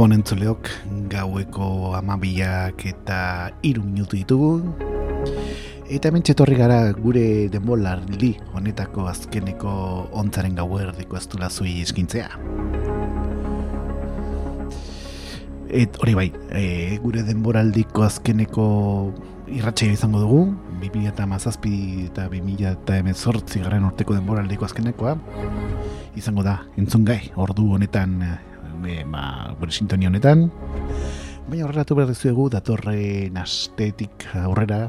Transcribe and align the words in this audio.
Gabon 0.00 0.14
entzuleok, 0.16 0.68
gaueko 1.12 1.90
amabiak 1.92 2.86
eta 2.88 3.50
iru 3.60 3.82
minutu 3.84 4.16
ditugu. 4.16 4.62
Eta 5.92 6.08
hemen 6.08 6.24
txetorri 6.24 6.56
gara 6.56 6.78
gure 6.96 7.50
denbolarli 7.52 8.30
honetako 8.56 9.04
azkeneko 9.12 9.74
ontzaren 10.22 10.56
gau 10.56 10.70
erdiko 10.80 11.20
ez 11.20 11.26
dula 11.28 11.52
zui 11.52 11.82
eskintzea. 11.84 12.32
Et 15.68 16.00
hori 16.00 16.16
bai, 16.16 16.28
e, 16.48 16.96
gure 17.04 17.28
denboraldiko 17.28 18.08
azkeneko 18.08 18.66
irratxea 19.52 20.00
izango 20.00 20.24
dugu, 20.24 20.42
2000 20.80 21.12
eta 21.12 21.28
mazazpi 21.28 22.06
eta 22.08 22.30
2000 22.32 22.72
eta 22.72 23.02
emezortzi 23.04 23.60
garen 23.68 23.84
urteko 23.92 24.16
denboraldiko 24.16 24.64
azkenekoa. 24.64 25.18
Izango 26.16 26.48
da, 26.48 26.62
entzun 26.80 27.04
gai, 27.04 27.26
ordu 27.36 27.74
honetan 27.76 28.22
e, 28.86 29.02
ba, 29.04 29.54
gure 29.58 29.72
sintonia 29.72 30.10
honetan. 30.10 30.48
Baina 31.50 31.66
horrelatu 31.66 31.96
behar 31.98 32.12
dizuegu, 32.12 32.48
datorren 32.52 33.36
astetik 33.40 34.28
aurrera, 34.44 34.84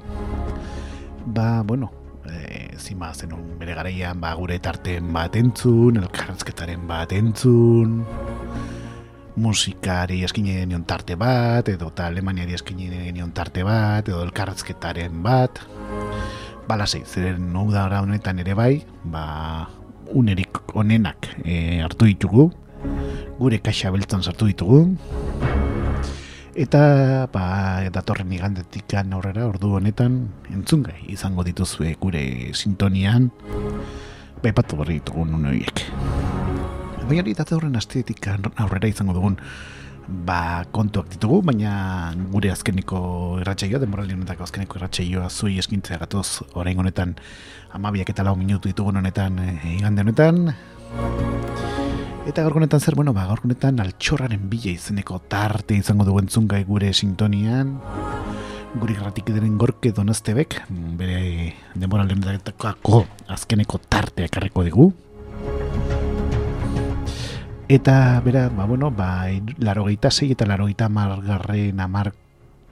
ba, 1.25 1.63
bueno, 1.65 1.91
e, 2.29 2.77
zima 2.77 3.13
zenun 3.13 3.57
bere 3.59 3.75
garaian, 3.77 4.19
ba, 4.21 4.33
gure 4.37 4.59
tarten 4.59 5.11
bat 5.13 5.35
entzun, 5.39 5.97
elkarrezketaren 6.03 6.85
bat 6.87 7.13
entzun, 7.17 8.01
musikari 9.41 10.21
eskine 10.27 10.65
nion 10.67 10.83
tarte 10.85 11.15
bat, 11.15 11.69
edo 11.71 11.89
eta 11.93 12.07
alemaniari 12.11 12.55
eskine 12.57 13.11
nion 13.15 13.31
tarte 13.33 13.63
bat, 13.65 14.07
edo 14.07 14.21
elkarrezketaren 14.25 15.21
bat, 15.23 15.63
bala 16.67 16.87
zei, 16.87 17.03
zeren 17.05 17.51
da 17.71 18.01
honetan 18.01 18.39
ere 18.39 18.53
bai, 18.55 18.73
ba, 19.03 19.69
unerik 20.13 20.59
onenak 20.75 21.29
e, 21.45 21.81
hartu 21.81 22.05
ditugu, 22.05 22.51
gure 23.41 23.59
kaxa 23.65 23.91
beltzan 23.91 24.21
sartu 24.21 24.47
ditugu. 24.51 24.83
Eta 26.61 26.81
ba, 27.33 27.43
datorren 27.89 28.31
igandetik 28.35 28.93
aurrera 29.01 29.47
ordu 29.47 29.75
honetan 29.79 30.21
entzungai 30.53 30.99
izango 31.09 31.43
dituzue 31.47 31.95
gure 31.99 32.53
sintonian. 32.53 33.31
Baipatu 34.41 34.77
berri 34.77 35.01
ditugu 35.01 35.25
nunoiek 35.25 35.87
baina 37.11 37.25
hori 37.25 37.33
datorren 37.35 37.75
astetik 37.75 38.27
aurrera 38.31 38.87
izango 38.87 39.13
dugun 39.17 39.35
ba, 40.27 40.63
kontuak 40.71 41.09
ditugu, 41.11 41.41
baina 41.43 41.73
gure 42.31 42.51
azkeniko 42.53 43.01
irratxeioa, 43.43 43.81
demoraldi 43.83 44.15
honetako 44.15 44.47
azkeniko 44.47 44.79
irratxeioa 44.79 45.29
zui 45.29 45.59
eskintzea 45.59 45.99
gatoz 46.05 46.41
orain 46.55 46.79
honetan 46.79 47.15
amabiak 47.75 48.15
eta 48.15 48.23
lau 48.27 48.37
minutu 48.39 48.71
ditugun 48.71 49.03
honetan 49.03 49.39
e, 49.43 49.55
igande 49.77 50.07
honetan 50.07 50.53
Eta 52.31 52.45
gaurkonetan 52.45 52.79
zer, 52.79 52.95
bueno, 52.95 53.11
ba, 53.11 53.25
gaurkonetan 53.27 53.81
altxorraren 53.83 54.45
bila 54.47 54.69
izeneko 54.71 55.17
tarte 55.27 55.75
izango 55.75 56.05
dugu 56.07 56.21
entzungai 56.21 56.61
gure 56.63 56.93
sintonian. 56.93 57.73
Guri 58.79 58.95
gratik 58.95 59.33
ederen 59.33 59.57
gorke 59.59 59.91
donaztebek, 59.91 60.55
bere 60.95 61.17
demora 61.75 62.05
lehenetako 62.07 63.01
azkeneko 63.35 63.81
tartea 63.83 64.31
karreko 64.31 64.63
dugu. 64.63 64.85
Eta, 67.67 68.21
bera, 68.23 68.47
ba, 68.47 68.63
bueno, 68.63 68.93
ba, 68.95 69.27
laro 69.59 69.83
zei 70.09 70.31
eta 70.31 70.47
laro 70.47 70.69
gehieta 70.71 70.87
margarren 70.87 71.81
amar 71.81 72.13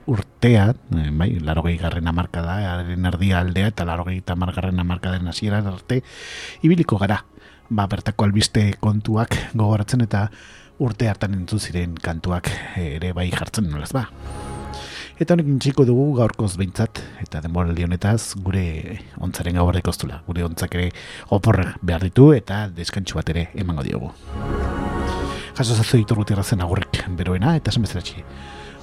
urtea, 0.06 0.74
eh, 0.96 1.10
bai, 1.12 1.38
laro 1.38 1.62
garren 1.62 2.08
amarka 2.08 2.40
da, 2.40 2.80
erdia 2.80 3.40
aldea, 3.40 3.68
eta 3.68 3.84
laro 3.84 4.04
gehieta 4.08 4.36
margarren 4.36 4.80
amarka 4.80 5.12
den 5.12 5.28
hasieran 5.28 5.66
arte, 5.66 6.02
ibiliko 6.62 6.96
gara, 6.96 7.26
ba, 7.70 7.86
bertako 7.86 8.26
albiste 8.26 8.74
kontuak 8.82 9.36
gogoratzen 9.54 10.02
eta 10.04 10.26
urte 10.82 11.08
hartan 11.08 11.36
entzu 11.38 11.58
ziren 11.60 11.94
kantuak 12.02 12.50
ere 12.80 13.12
bai 13.16 13.30
jartzen 13.30 13.70
nolaz 13.70 13.92
ba. 13.96 14.08
Eta 15.20 15.34
honekin 15.36 15.58
txiko 15.60 15.84
dugu 15.84 16.14
gaurkoz 16.16 16.54
behintzat, 16.56 16.96
eta 17.20 17.42
denboraldi 17.44 17.84
honetaz, 17.84 18.38
gure 18.40 18.96
ontzaren 19.20 19.58
gaur 19.60 19.76
oztula. 19.92 20.22
Gure 20.24 20.46
ontzak 20.46 20.74
ere 20.78 20.86
oporre 21.28 21.74
behar 21.82 22.06
ditu 22.08 22.30
eta 22.32 22.62
deskantxu 22.72 23.20
bat 23.20 23.28
ere 23.28 23.50
emango 23.54 23.84
diogu. 23.84 24.08
Jaso 25.58 25.74
zazu 25.74 25.98
ditu 25.98 26.42
zen 26.42 26.62
agurrik 26.62 27.04
beroena, 27.18 27.54
eta 27.56 27.68
esan 27.68 27.82
bezaratxe. 27.82 28.24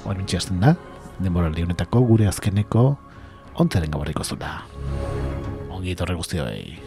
Hor 0.05 0.15
bintxe 0.15 0.37
da, 0.61 0.75
denboraldi 1.17 1.63
honetako 1.63 2.01
gure 2.05 2.27
azkeneko 2.27 2.97
ontzaren 3.55 3.89
gaur 3.89 4.07
oztula. 4.13 4.61
Ongi 5.71 5.91
etorre 5.91 6.13
guztioi. 6.13 6.86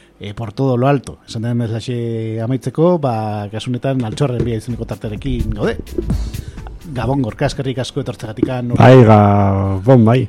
e, 0.21 0.35
por 0.35 0.53
todo 0.53 0.77
lo 0.77 0.87
alto. 0.87 1.17
Esan 1.27 1.47
den 1.47 1.63
bezlaxe 1.65 2.37
amaitzeko, 2.45 2.99
ba, 3.01 3.47
gasunetan 3.49 4.05
altxorren 4.05 4.45
bia 4.45 4.59
izeneko 4.61 4.85
tartarekin 4.85 5.49
gaude. 5.57 5.79
Gabon 6.93 7.25
gorka 7.25 7.49
eskerrik 7.49 7.81
asko 7.81 8.05
etortzegatikan. 8.05 8.75
Bai, 8.77 9.01
gabon, 9.07 10.05
bai. 10.05 10.21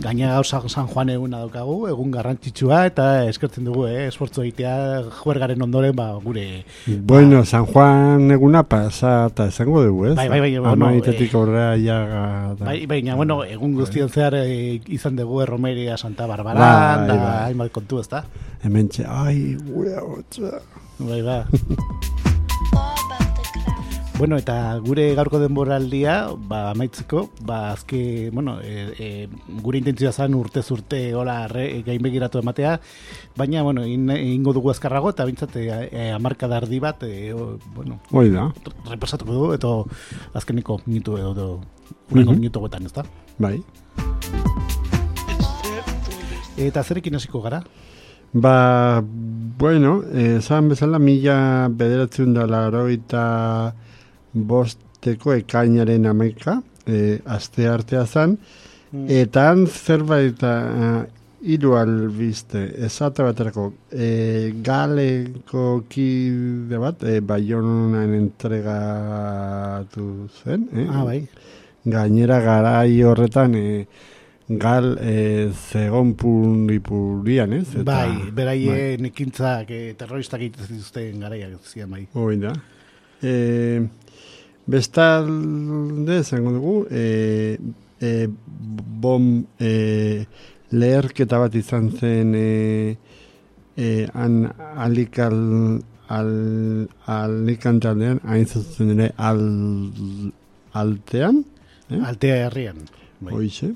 Gaina 0.00 0.32
gaur 0.34 0.46
San 0.46 0.86
Juan 0.88 1.10
eguna 1.12 1.38
daukagu, 1.42 1.86
egun 1.90 2.10
garrantzitsua 2.14 2.86
eta 2.88 3.06
eskertzen 3.28 3.66
dugu, 3.68 3.86
eh, 3.86 4.06
esfortzu 4.08 4.42
egitea 4.46 5.02
juergaren 5.20 5.60
ondoren 5.62 5.94
ba 5.96 6.06
gure 6.24 6.64
Bueno, 6.86 7.44
San 7.44 7.66
Juan 7.66 8.30
eguna 8.30 8.62
pasa 8.62 9.26
eta 9.28 9.46
esango 9.52 9.82
dugu, 9.84 10.06
ez? 10.12 10.14
Bai, 10.16 10.28
bai, 10.28 10.40
bai, 10.40 10.52
bueno, 10.58 10.90
eh, 10.90 11.30
aurrera 11.34 11.76
ja... 11.76 11.98
da- 12.58 12.64
Bai, 12.66 12.86
baina, 12.86 13.14
bueno, 13.14 13.42
egun 13.44 13.74
guztien 13.74 14.08
zehar 14.08 14.34
eh, 14.40 14.80
izan 14.88 15.16
dugu 15.16 15.42
erromeria 15.42 15.96
Santa 15.96 16.26
Barbara, 16.26 16.58
Bai, 16.60 17.06
da, 17.08 17.14
bai. 17.14 17.44
hainbat 17.50 17.70
kontu, 17.72 18.00
ezta? 18.00 18.24
Hemen 18.64 18.88
txe, 18.88 19.04
ai, 19.06 19.56
gure 19.68 19.96
hotza. 20.00 20.60
Bai, 20.98 21.22
ba. 21.22 21.44
Bueno, 24.20 24.36
eta 24.36 24.76
gure 24.84 25.14
gaurko 25.16 25.38
denboraldia, 25.40 26.26
ba, 26.36 26.74
amaitzeko, 26.74 27.30
ba, 27.40 27.70
azke, 27.72 28.28
bueno, 28.30 28.58
e, 28.60 28.92
e, 29.00 29.28
gure 29.64 29.78
intentzioa 29.80 30.12
zen 30.12 30.34
urtez 30.36 30.66
urte 30.74 30.98
hola 31.16 31.46
re, 31.48 31.80
gainbegiratu 31.86 32.42
ematea, 32.42 32.74
baina, 33.40 33.62
bueno, 33.64 33.86
in, 33.88 34.10
ingo 34.12 34.52
dugu 34.52 34.74
azkarrago, 34.74 35.14
eta 35.14 35.24
bintzat, 35.24 35.56
e, 35.56 35.64
e, 35.88 36.10
amarka 36.12 36.50
dardi 36.52 36.82
bat, 36.84 37.02
e, 37.08 37.32
o, 37.32 37.56
bueno, 37.72 38.02
Hoi 38.12 38.28
da, 38.28 38.50
repasatuko 38.90 39.32
du, 39.32 39.50
eta 39.56 39.72
azkeniko 40.36 40.82
minutu 40.84 41.16
edo, 41.16 41.32
edo 41.32 41.48
uneko 42.10 42.34
Mhm. 42.34 42.40
minutu 42.44 42.60
guetan, 42.60 42.84
ezta? 42.84 43.06
bai. 43.38 43.62
Eta 46.60 46.82
zerekin 46.84 47.14
hasiko 47.16 47.40
gara? 47.40 47.64
Ba, 48.34 49.02
bueno, 49.02 50.02
esan 50.12 50.68
bezala 50.68 50.98
mila 50.98 51.68
bederatzen 51.72 52.34
da 52.34 52.44
laroita 52.46 53.72
bosteko 54.32 55.34
ekainaren 55.38 56.06
amaika, 56.06 56.60
e, 56.86 57.18
aste 57.24 57.68
artea 57.68 58.04
zan, 58.06 58.36
eta 58.90 59.50
han 59.50 59.66
zerbait 59.70 60.42
uh, 60.42 61.04
hiru 61.40 61.74
albiste, 61.78 62.60
esate 62.84 63.24
baterako, 63.24 63.72
e, 63.92 64.52
galeko 64.64 65.84
kide 65.88 66.78
bat, 66.82 67.02
e, 67.04 67.20
baionan 67.24 68.14
entregatu 68.18 70.06
zen, 70.42 70.68
eh? 70.74 70.86
Ah, 70.88 71.04
bai. 71.04 71.20
gainera 71.84 72.40
garai 72.44 73.02
horretan 73.02 73.54
e, 73.56 73.86
gal 74.50 74.98
e, 75.00 75.50
zegon 75.54 76.12
puripurian, 76.14 77.54
ez? 77.56 77.70
Eta- 77.72 77.86
bai, 77.88 78.30
beraien 78.36 79.08
ekintzak 79.08 79.70
e, 79.70 79.94
terroristak 79.96 80.42
egiten 80.42 80.66
zituzten 80.66 81.24
garaiak 81.24 81.56
zian 81.64 81.90
bai. 81.90 82.04
Hoi 82.12 82.36
da. 82.42 82.52
E, 83.22 83.32
bestalde, 84.70 86.20
esango 86.20 86.52
dugu, 86.54 86.74
e, 86.90 87.58
e, 88.00 88.28
bom 89.00 89.44
e, 89.58 90.24
leherketa 90.72 91.38
bat 91.42 91.54
izan 91.58 91.90
zen 91.98 92.34
e, 92.38 92.96
e, 93.76 94.06
han 94.14 94.44
alikal 94.86 95.36
al, 96.10 96.30
alikantaldean, 97.06 98.20
hain 98.26 98.46
zuzen 98.46 98.94
ere 98.98 99.12
al, 99.16 99.42
altean, 100.74 101.44
Eh? 101.90 101.98
Altea 102.06 102.44
herrian. 102.46 102.76
Bai. 103.18 103.32
hoize. 103.34 103.72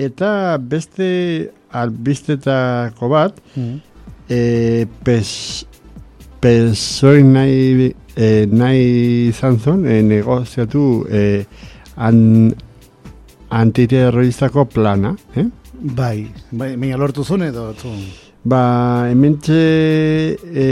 Eta 0.00 0.56
beste 0.58 1.08
albistetako 1.76 3.08
bat, 3.12 3.34
Mhm. 3.54 3.74
e, 4.30 4.86
pes, 5.04 5.66
pesoi 6.40 7.22
nahi, 7.22 7.92
e, 8.18 8.46
nahi 8.50 9.28
izan 9.28 9.58
zuen 9.62 9.86
e, 9.86 10.00
negoziatu 10.02 10.84
e, 11.10 11.24
an, 11.96 12.50
antiterroristako 13.48 14.64
plana. 14.74 15.14
Eh? 15.36 15.46
Bai, 15.78 16.26
bai, 16.50 16.74
baina 16.76 16.98
lortu 16.98 17.24
zuen 17.24 17.46
edo 17.48 17.70
zuen. 17.78 18.00
Ba, 18.48 18.62
hementxe 19.10 19.60
e, 20.54 20.66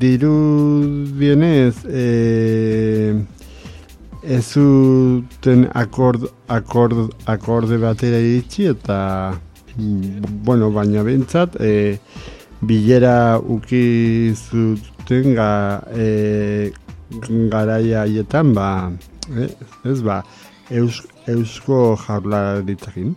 dirudienez 0.00 1.84
e, 1.86 2.06
ez 4.22 4.44
zuten 4.54 5.66
akord, 5.74 6.26
akord, 6.48 7.14
akorde 7.30 7.78
batera 7.82 8.20
iritsi 8.22 8.68
eta 8.70 8.98
mm, 9.76 10.42
bueno, 10.46 10.70
baina 10.74 11.04
bentsat 11.06 11.56
e, 11.60 11.98
bilera 12.62 13.38
uki 13.40 14.34
zuten 14.36 15.34
ga, 15.34 15.50
e, 15.96 16.72
garaia 17.50 18.02
haietan 18.04 18.52
ba, 18.54 18.68
eh, 19.36 19.48
ez 19.90 20.00
ba, 20.02 20.20
eus, 20.70 21.02
eusko 21.26 21.96
jaurlaritzakin. 22.06 23.14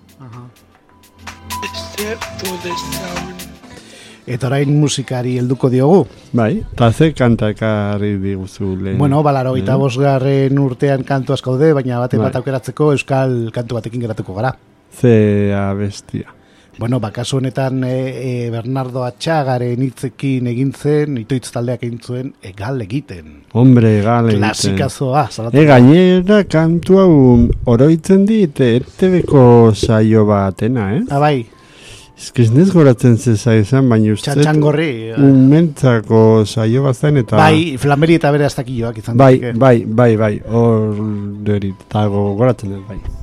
Eta 4.24 4.48
orain 4.48 4.70
musikari 4.80 5.34
helduko 5.38 5.68
diogu. 5.70 6.06
Bai, 6.32 6.62
eta 6.64 6.88
ze 6.96 7.10
kanta 7.14 7.50
ekarri 7.52 8.14
diguzu 8.24 8.70
lehen. 8.80 8.98
Bueno, 8.98 9.22
balaro 9.24 9.56
eta 9.60 9.74
Eh? 9.76 9.78
bosgarren 9.78 10.60
urtean 10.60 11.04
kantu 11.04 11.34
asko 11.34 11.58
daude, 11.58 11.74
baina 11.74 12.00
bate 12.00 12.18
Bai. 12.18 12.28
bat 12.30 12.36
aukeratzeko 12.40 12.92
euskal 12.94 13.52
kantu 13.52 13.76
batekin 13.76 14.02
geratuko 14.02 14.34
gara. 14.34 14.56
Ze 15.02 15.52
abestia. 15.54 16.32
Bueno, 16.78 17.00
bakasu 17.00 17.38
honetan 17.38 17.84
e, 17.84 17.94
e, 17.94 18.50
Bernardo 18.50 19.04
Atxagaren 19.06 19.82
hitzekin 19.86 20.50
egin 20.50 20.74
zen, 20.74 21.20
itoitz 21.22 21.52
taldeak 21.54 21.84
egin 21.86 22.00
zuen, 22.02 22.34
egal 22.42 22.82
egiten. 22.82 23.44
Hombre, 23.54 24.00
gale. 24.02 24.38
Klasikazoa, 24.40 25.28
salatu. 25.30 25.58
E, 25.58 25.66
gainera 25.70 26.42
kantu 26.50 27.02
hau 27.04 27.18
oroitzen 27.76 28.26
dit, 28.30 28.64
etebeko 28.66 29.74
saio 29.76 30.26
batena, 30.30 30.90
eh? 30.98 31.04
Ah, 31.10 31.22
bai, 31.22 31.38
Ez 32.14 32.52
nez 32.54 32.70
goratzen 32.72 33.18
zeza 33.18 33.56
izan, 33.58 33.90
baina 33.90 34.14
uste... 34.14 34.30
txantxangorri. 34.30 34.92
Umentzako 35.18 36.22
saio 36.46 36.86
bat 36.86 36.96
zen 36.96 37.18
eta... 37.24 37.40
Bai, 37.42 37.74
flameri 37.82 38.20
eta 38.20 38.32
bere 38.32 38.46
astakioak 38.48 39.02
izan 39.02 39.18
bai, 39.20 39.34
bai, 39.58 39.76
bai, 39.84 40.14
bai, 40.22 40.32
hor 40.46 41.04
derit, 41.50 41.84
eta 41.90 42.06
goratzen 42.14 42.78
dut, 42.78 42.86
bai. 42.88 43.23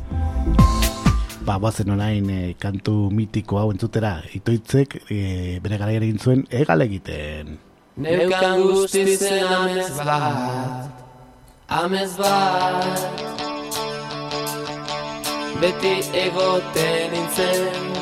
Ba, 1.50 1.56
bazen 1.58 1.90
orain 1.90 2.28
e, 2.30 2.54
kantu 2.62 2.92
mitiko 3.10 3.58
hau 3.58 3.72
entzutera, 3.72 4.12
itoitzek 4.38 4.92
e, 5.10 5.16
bere 5.64 5.80
gara 5.80 5.96
egin 5.96 6.20
zuen 6.22 6.44
egal 6.54 6.84
egiten. 6.84 7.56
Neukan 8.04 8.62
guztizen 8.68 9.50
amez 9.56 9.88
bat, 9.98 11.02
amez 11.80 12.12
bat 12.20 13.02
Beti 15.58 15.94
egoten 16.22 17.18
nintzen, 17.18 17.92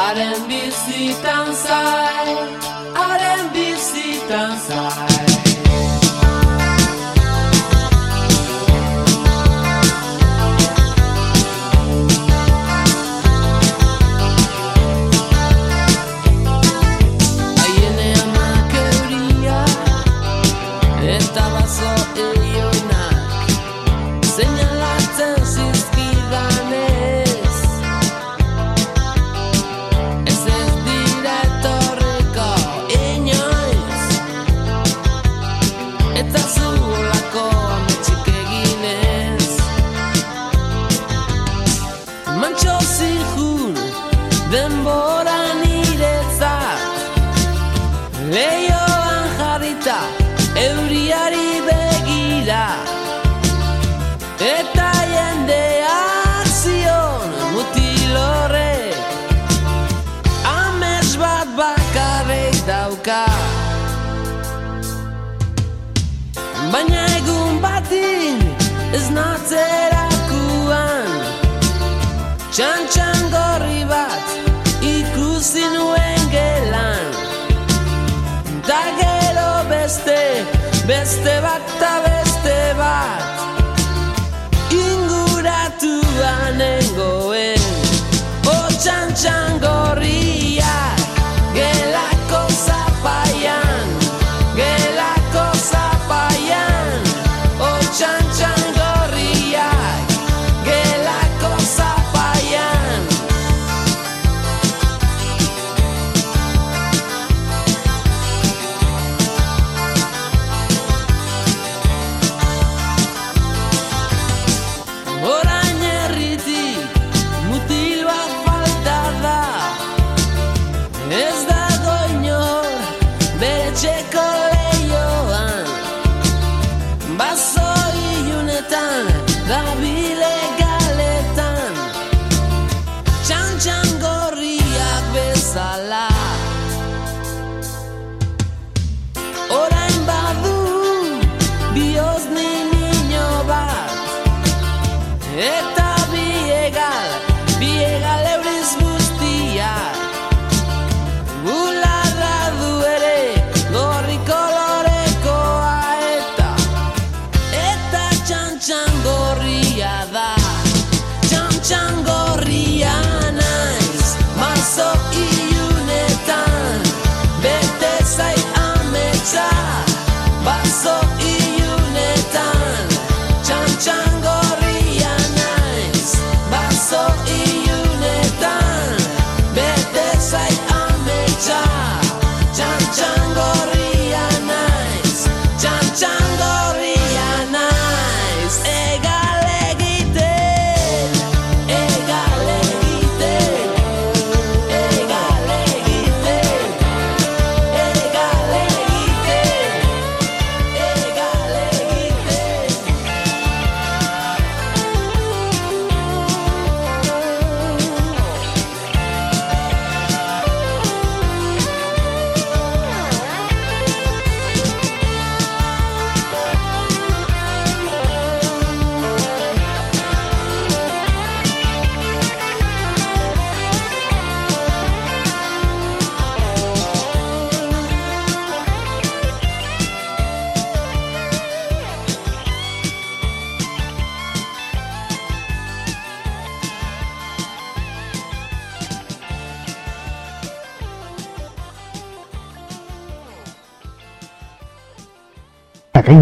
haren 0.00 0.48
bizitan 0.48 1.52
zai, 1.60 2.36
haren 2.96 3.48
bizitan 3.60 4.56
zai 4.64 5.09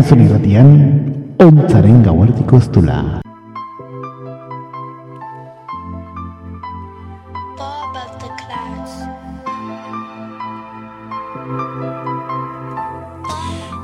Akainzun 0.09 0.25
irratian, 0.25 0.69
ontzaren 1.45 1.99
gauartiko 2.01 2.57
eztula. 2.57 2.95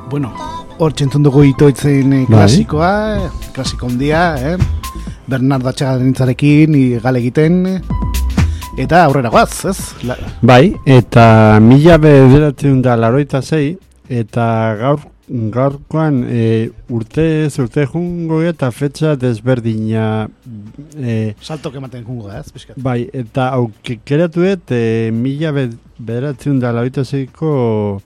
Bueno, 0.08 0.32
hor 0.78 0.96
txentzun 0.96 1.28
dugu 1.28 1.44
itoitzen 1.50 2.16
eh, 2.16 2.24
Bai. 2.24 2.32
klasikoa, 2.32 2.90
eh, 3.18 3.30
klasiko 3.52 3.92
handia, 3.92 4.24
eh? 4.40 4.56
Bernardo 5.28 5.74
Atxagarintzarekin 5.74 6.80
gale 7.04 7.20
egiten, 7.20 7.66
eh, 7.68 7.80
eta 8.80 9.04
aurrera 9.04 9.28
guaz, 9.28 9.66
ez? 9.68 9.80
La, 10.08 10.16
Bai, 10.40 10.72
eta 10.86 11.60
mila 11.60 12.00
bederatzen 12.00 12.80
da 12.80 12.96
laroita 12.96 13.44
zei, 13.44 13.74
eta 14.08 14.46
gaur, 14.80 15.10
gaurkoan 15.28 16.18
e, 16.28 16.70
urte 16.92 17.22
ez 17.46 17.54
urte 17.62 17.86
jungo 17.88 18.42
eta 18.44 18.68
fetxa 18.74 19.14
desberdina 19.16 20.28
e, 20.96 21.34
salto 21.40 21.72
ematen 21.74 22.04
jungo 22.04 22.28
ez? 22.32 22.50
Piskat. 22.52 22.76
bai, 22.76 23.08
eta 23.12 23.48
aukeratu 23.56 24.44
dut 24.44 24.74
e, 24.76 25.10
mila 25.14 25.52
be- 25.56 25.70
bederatzen 25.98 26.60
da 26.60 26.72
laroita 26.76 27.04
zeiko 27.04 28.02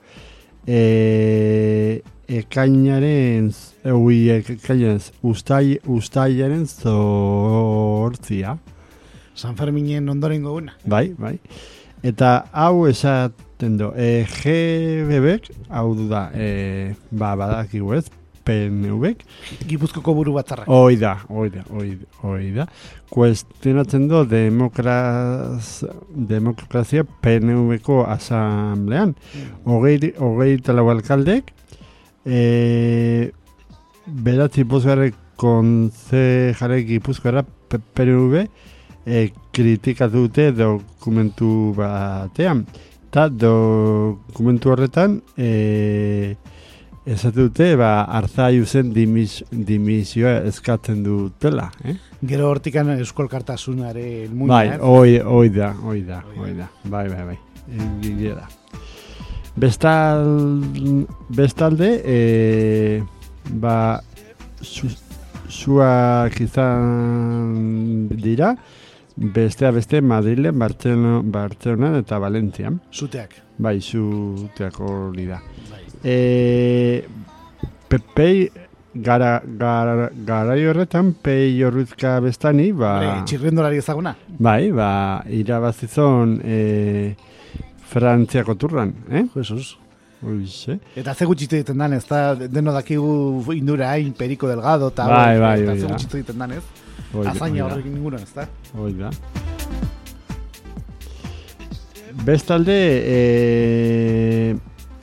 e, 0.67 2.01
ekainaren 2.29 3.51
ui, 3.95 4.29
ekainaren 4.29 5.01
ustai, 5.25 5.79
ustaiaren 5.87 6.65
zortzia 6.67 8.57
San 9.39 9.55
Ferminen 9.55 10.09
ondoren 10.11 10.43
goguna. 10.43 10.73
Bai, 10.83 11.13
bai. 11.15 11.37
Eta 12.03 12.45
hau 12.51 12.87
esaten 12.89 13.48
do, 13.59 13.91
e, 13.95 14.23
GBBek, 14.25 15.49
hau 15.69 15.93
du 15.95 16.07
da, 16.09 16.29
e, 16.33 16.93
ba, 17.11 17.35
badakigu 17.35 17.93
ez, 17.97 18.05
PNVek, 18.47 19.19
Gipuzkoko 19.67 20.13
buru 20.15 20.33
batzarrak. 20.33 20.67
hoi 20.71 20.95
da, 20.97 21.17
hoi 21.27 21.49
da, 21.53 21.63
hoi, 21.69 21.97
hoi 22.23 22.51
da, 22.55 22.65
kuestionatzen 23.11 24.07
do 24.09 24.23
demokraz, 24.25 25.83
demokrazia 26.15 27.03
PNVko 27.03 28.05
asamblean, 28.07 29.13
hogei, 29.67 30.13
hogei 30.17 30.57
talau 30.65 30.87
alkaldek, 30.89 31.51
e, 32.25 33.31
beratzi 34.07 34.63
bosgarre 34.63 35.11
konzejare 35.39 36.81
gipuzkoara 36.87 37.43
P- 37.43 37.77
PNV, 37.93 38.47
e, 39.05 39.29
kritikatu 39.53 40.25
dute 40.25 40.51
dokumentu 40.55 41.73
batean. 41.77 42.65
Eta 43.09 43.23
dokumentu 43.33 44.69
horretan 44.69 45.15
e, 45.33 46.35
esatu 47.09 47.47
dute 47.47 47.71
ba, 47.79 48.03
arzaiu 48.19 48.67
zen 48.69 48.91
dimis, 48.93 49.39
dimisioa 49.49 50.35
eskatzen 50.45 50.99
dutela. 51.01 51.71
Eh? 51.89 51.95
Gero 52.29 52.51
hortikan 52.51 52.91
euskolkartasunare 52.99 54.05
elmuina, 54.27 54.53
Bai, 54.53 54.67
ez? 54.75 54.77
oi, 54.85 55.15
oi 55.25 55.49
da, 55.55 55.71
oi 55.89 56.03
da, 56.05 56.21
Oi 56.37 56.53
da. 56.53 56.69
Bai, 56.85 57.07
bai, 57.09 57.25
bai. 57.31 57.39
Egia 58.05 58.35
da. 58.37 58.45
Bestal, 59.57 60.29
bestalde, 61.33 61.89
e, 62.05 63.01
ba, 63.57 64.03
zu, 64.61 64.85
zuak 65.49 66.37
izan 66.45 68.05
dira, 68.21 68.53
bestea 69.19 69.71
beste 69.71 70.01
Madrilen, 70.01 70.57
Bartzelona, 70.59 71.19
Bartzelonan 71.23 71.99
eta 71.99 72.19
Valentzian. 72.19 72.79
Zuteak. 72.93 73.35
Bai, 73.59 73.79
zuteak 73.81 74.79
hori 74.79 75.27
da. 75.27 75.41
Bai. 75.69 75.81
E, 76.03 77.03
Pepei, 77.89 78.49
gara, 78.93 79.41
gara, 79.43 80.09
garai 80.25 80.61
horretan, 80.69 81.11
pei 81.21 81.61
horruzka 81.65 82.19
bestani, 82.23 82.71
ba... 82.71 82.93
Txirrendolari 83.27 83.81
ezaguna. 83.83 84.15
Bai, 84.39 84.71
ba, 84.71 84.89
irabazizon 85.27 86.39
e, 86.39 86.57
Frantziako 87.89 88.55
turran, 88.55 88.93
eh? 89.11 89.25
Jesus. 89.35 89.75
Hoize. 90.19 90.77
Eta 90.99 91.13
ze 91.15 91.25
gutxitu 91.27 91.57
egiten 91.57 91.79
dan, 91.79 91.95
ez 91.95 92.05
da, 92.07 92.35
deno 92.39 92.71
dakigu 92.75 93.55
indurain, 93.55 94.13
Perico 94.15 94.47
Delgado, 94.47 94.93
eta 94.93 95.07
Bai, 95.09 95.39
bai, 95.39 95.57
hori 95.65 95.79
ze 95.79 95.87
gutxitu 95.87 96.19
egiten 96.21 96.39
dan, 96.39 96.55
ez? 96.59 96.87
Azaina 97.25 97.65
horrekin 97.65 97.95
inguruan, 97.97 98.21
ez 98.23 98.33
da? 98.35 98.47
hoi 98.77 98.93
da. 98.93 99.09
Bestalde, 102.25 102.75
e, 103.05 104.55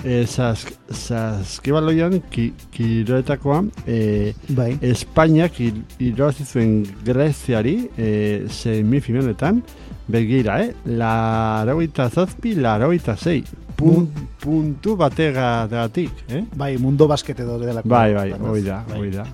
e, 0.04 0.24
zask, 0.26 0.72
zaskibaloian, 0.90 2.20
ki, 2.30 2.52
kiroetakoa, 2.74 3.62
e, 3.86 4.32
Bai. 4.48 4.76
Espainiak 4.82 5.58
ir- 5.60 5.82
irabazi 5.98 6.44
zuen 6.44 6.84
Greziari 7.04 7.88
e, 7.96 8.46
semifinaletan 8.50 9.62
begira, 10.08 10.60
eh? 10.64 10.72
Laurogeita 10.86 12.08
zazpi, 12.10 12.54
laurogeita 12.54 13.16
zei. 13.16 13.42
Pun, 13.76 14.06
puntu 14.40 14.96
bategagatik, 14.96 16.10
eh? 16.28 16.44
Bai, 16.56 16.76
mundo 16.78 17.06
basket 17.08 17.40
edo 17.40 17.58
delako. 17.60 17.88
Bai, 17.88 18.14
bai, 18.14 18.30
hoi 18.32 18.62
da, 18.62 18.84
hoi 18.94 19.10
da. 19.10 19.26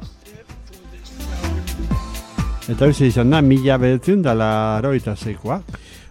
Eta 2.71 2.87
hori 2.87 3.09
izan 3.09 3.33
da, 3.33 3.41
mila 3.43 3.75
behetzen 3.83 4.21
dala 4.23 4.77
aroita 4.77 5.17
zeikoa. 5.17 5.57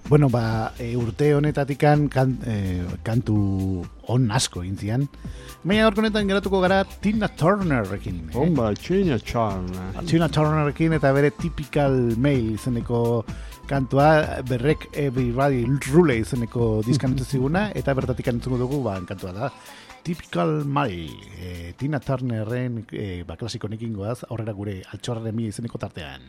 Bueno, 0.09 0.27
ba, 0.27 0.73
e, 0.75 0.89
urte 0.99 1.29
honetatik 1.37 1.79
kan, 1.79 2.33
e, 2.43 2.83
kantu 3.05 3.85
on 4.11 4.25
asko 4.35 4.63
intzian. 4.67 5.05
Baina 5.63 5.85
horko 5.87 6.01
honetan 6.03 6.27
geratuko 6.27 6.59
gara 6.59 6.81
Tina 6.83 7.29
Turnerrekin. 7.29 8.17
Eh? 8.27 8.33
Bomba, 8.33 8.73
Tina 8.75 9.19
Turner. 9.19 10.03
Tina 10.09 10.27
Turnerrekin 10.27 10.97
eta 10.97 11.13
bere 11.15 11.31
typical 11.39 11.95
mail 12.17 12.57
izeneko 12.57 13.23
kantua 13.69 14.41
berrek 14.43 14.89
everybody 14.91 15.63
rule 15.93 16.17
izeneko 16.19 16.81
diskan 16.83 17.15
ziguna 17.23 17.69
eta 17.71 17.93
bertatik 17.95 18.27
antzuko 18.27 18.57
dugu 18.65 18.83
ba 18.83 18.99
kantua 19.07 19.31
da. 19.31 19.51
Typical 20.03 20.65
Mai, 20.65 21.09
e, 21.37 21.73
Tina 21.77 21.99
Turnerren 21.99 22.85
e, 22.91 23.23
ba, 23.27 23.37
klasikonekin 23.37 23.93
goaz, 23.93 24.23
aurrera 24.29 24.55
gure 24.57 24.79
altxorraren 24.95 25.35
mila 25.37 25.53
izeneko 25.53 25.81
tartean. 25.81 26.25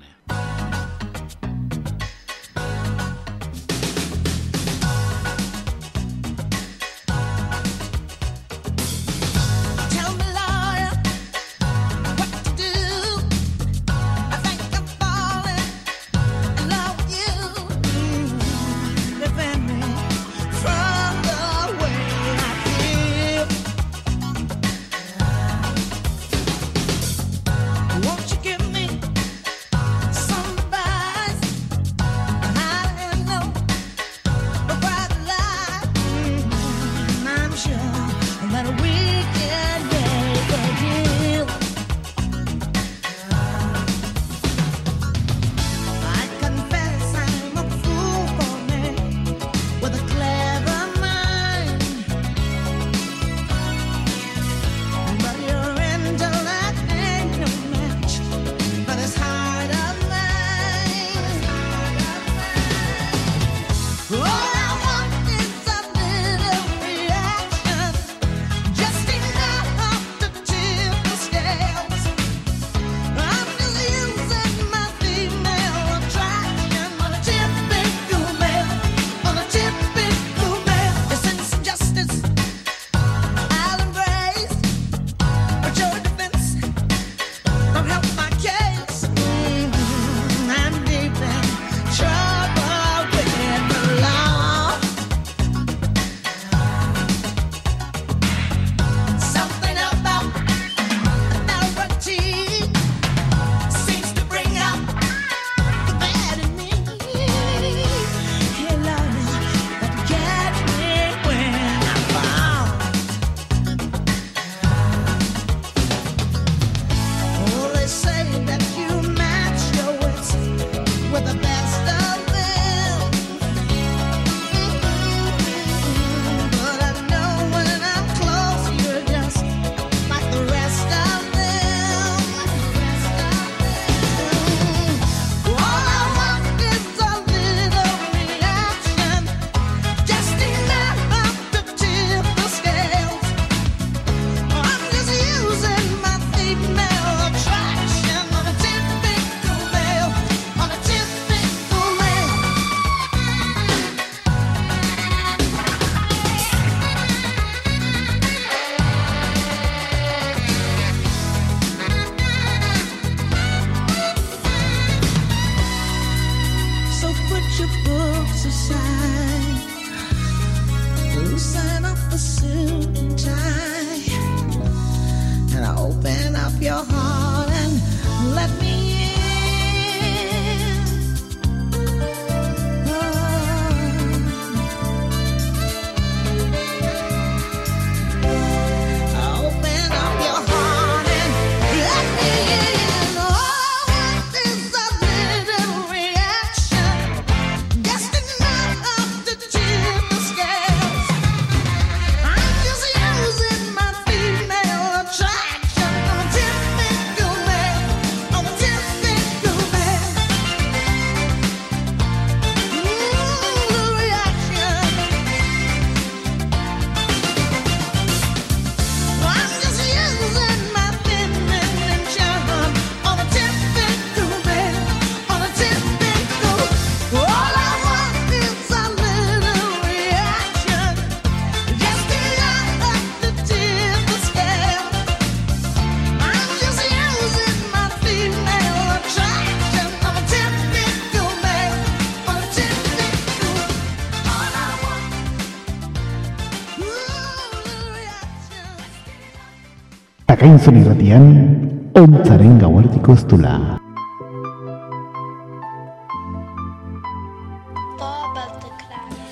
gainean, 251.12 251.92
ontzaren 251.98 252.58
gauartiko 252.60 253.14
eztula. 253.16 253.52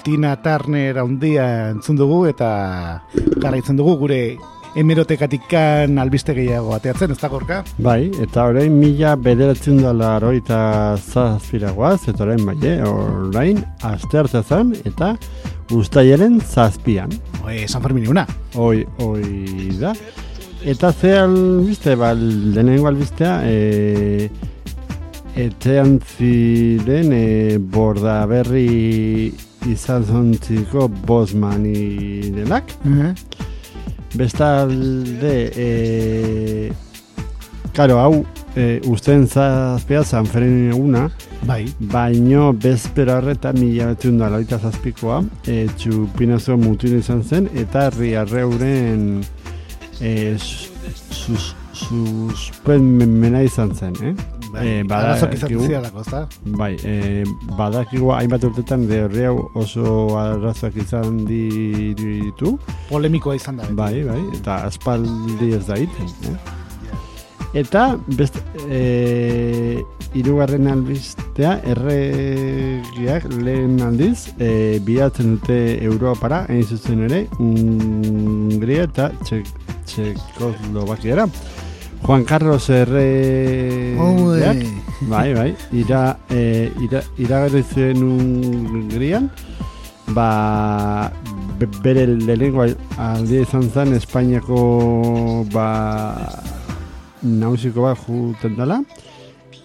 Tina 0.04 0.34
Turner 0.40 0.98
handia 0.98 1.46
entzun 1.70 1.96
dugu 1.96 2.24
eta 2.28 3.02
jarraitzen 3.40 3.76
dugu 3.76 3.96
gure 4.00 4.20
hemerotekatikan 4.76 5.98
albiste 5.98 6.32
gehiago 6.34 6.72
ateatzen, 6.76 7.12
ez 7.12 7.18
da 7.18 7.28
gorka? 7.28 7.60
Bai, 7.82 8.10
eta 8.22 8.46
orain 8.52 8.76
mila 8.76 9.16
bederatzen 9.18 9.80
dala 9.82 10.16
eta 10.32 10.96
zazpiragoaz, 10.96 12.08
eta 12.08 12.24
orain 12.24 12.44
bai, 12.46 12.56
eh? 12.62 12.78
orain 12.84 13.64
aztertazan 13.82 14.74
eta 14.84 15.16
guztaieren 15.70 16.40
zazpian. 16.40 17.12
Oe, 17.44 17.66
San 17.68 17.82
Fermin 17.82 18.08
una. 18.08 18.26
Oi, 18.56 18.86
oi, 18.98 19.76
da. 19.78 19.94
Eta 20.62 20.92
ze 20.92 21.16
albiste, 21.16 21.94
ba, 21.96 22.12
lehenengo 22.12 22.88
albistea, 22.90 23.40
e, 23.48 24.28
etxean 25.40 25.94
ziren 26.04 27.14
e, 27.16 27.56
borda 27.56 28.18
berri 28.28 29.32
izan 29.70 30.04
zontziko 30.04 30.84
bosmani 31.08 32.28
delak. 32.36 32.76
Bestalde, 34.20 35.32
e, 35.56 36.72
karo, 37.72 37.96
hau, 38.04 38.12
e, 38.52 38.82
usten 38.84 39.24
zazpia 39.26 40.04
Sanfermin 40.04 40.74
eguna, 40.74 41.08
Bai. 41.48 41.64
baino 41.80 42.52
bezpera 42.52 43.16
horreta 43.16 43.56
mila 43.56 43.94
betzen 43.94 44.18
da 44.20 44.28
zazpikoa, 44.58 45.24
e, 45.46 45.66
txupinazo 45.72 46.60
mutin 46.60 46.98
izan 46.98 47.24
zen, 47.24 47.48
eta 47.56 47.88
herri 47.88 48.14
arreuren 48.14 49.22
e, 50.00 50.36
sus, 50.38 51.54
suspendmena 51.72 53.42
izan 53.46 53.74
zen, 53.74 53.94
eh? 54.02 54.14
Bai, 54.50 54.66
Eh, 54.66 54.84
arazoak 54.90 55.34
izan 55.34 55.84
ezta? 56.00 56.20
Bai, 56.58 56.72
e, 56.82 57.24
badakigu 57.58 58.10
hainbat 58.16 58.42
urtetan 58.48 58.88
de 58.88 59.04
horri 59.04 59.26
hau 59.28 59.36
oso 59.54 60.16
arazoak 60.18 60.76
izan 60.82 61.20
ditu, 61.28 62.56
Polemikoa 62.88 63.36
izan 63.38 63.60
da. 63.60 63.62
beti. 63.68 63.76
bai, 63.76 64.02
bai, 64.08 64.22
eta 64.40 64.64
aspaldi 64.66 65.52
ez 65.54 65.66
da 65.66 65.78
iten, 65.78 66.10
eh? 66.32 66.56
Eta, 67.60 67.98
best, 68.18 68.36
e, 68.70 69.82
irugarren 70.14 70.68
albistea, 70.70 71.56
erregiak 71.72 73.26
lehen 73.42 73.80
aldiz, 73.82 74.28
e, 74.38 74.78
bilatzen 74.86 75.36
dute 75.36 75.58
Europara, 75.82 76.44
hain 76.48 76.62
zuzen 76.62 77.02
ere, 77.08 77.24
Hungria 77.38 78.86
eta 78.86 79.10
Txek, 79.24 79.50
Txekoslovakiara. 79.90 81.26
Juan 82.02 82.24
Carlos 82.24 82.64
erregiak, 82.72 84.56
bai, 85.10 85.34
bai, 85.36 85.50
ira, 85.76 86.16
e, 86.30 86.70
ira, 86.80 87.02
iragarri 87.20 87.62
zuen 87.74 88.00
Hungrian, 88.02 89.28
ba, 90.16 91.10
be- 91.58 91.68
bere 91.84 92.06
lehenengo 92.06 92.64
aldia 92.96 93.42
izan 93.44 93.68
zen 93.70 93.92
Espainiako 93.98 95.44
ba, 95.52 95.68
nausiko 97.22 97.82
bat 97.84 97.98
juten 98.06 98.56
dela. 98.56 98.80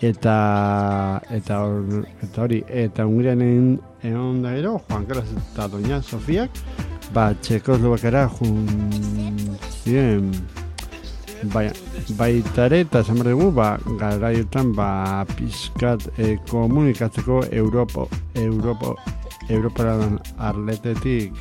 Eta 0.04 1.22
eta 1.32 1.62
hor- 1.64 2.04
eta 2.22 2.42
hori 2.44 2.60
eta 2.68 3.06
Hungrian 3.08 3.42
egin 3.42 3.70
egon 4.04 4.42
da 4.44 4.52
gero 4.54 4.74
Juan 4.90 5.06
Carlos 5.08 5.30
eta 5.32 5.70
Doña 5.72 6.02
Sofiak 6.04 6.50
ba 7.14 7.32
Txekoslovakera 7.42 8.28
jun 8.38 8.68
ziren 9.84 10.32
Bai, 11.54 11.68
baita 12.18 12.66
ere, 12.66 12.80
eta 12.86 13.02
esan 13.04 13.20
behar 13.20 13.36
dugu, 13.36 13.50
ba, 13.54 13.76
garaiotan, 14.00 14.72
ba, 14.74 15.26
pizkat 15.36 16.08
e, 16.18 16.38
komunikatzeko 16.50 17.44
Europo, 17.52 18.08
Europo, 18.34 18.96
Europaran 19.50 20.18
arletetik 20.38 21.36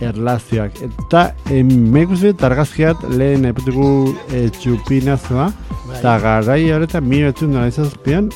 erlazioak. 0.00 0.78
Eta, 0.86 1.26
emekuzi 1.52 2.32
targazkiat 2.38 3.04
lehen 3.12 3.44
epetugu 3.50 4.14
e, 4.30 4.46
txupinazoa, 4.56 5.50
Bai. 5.50 5.98
eta 5.98 6.16
garai 6.22 6.62
horretan, 6.72 7.04
mi 7.08 7.20
betzun 7.26 7.58
dara 7.58 7.68
izazpian, 7.74 8.32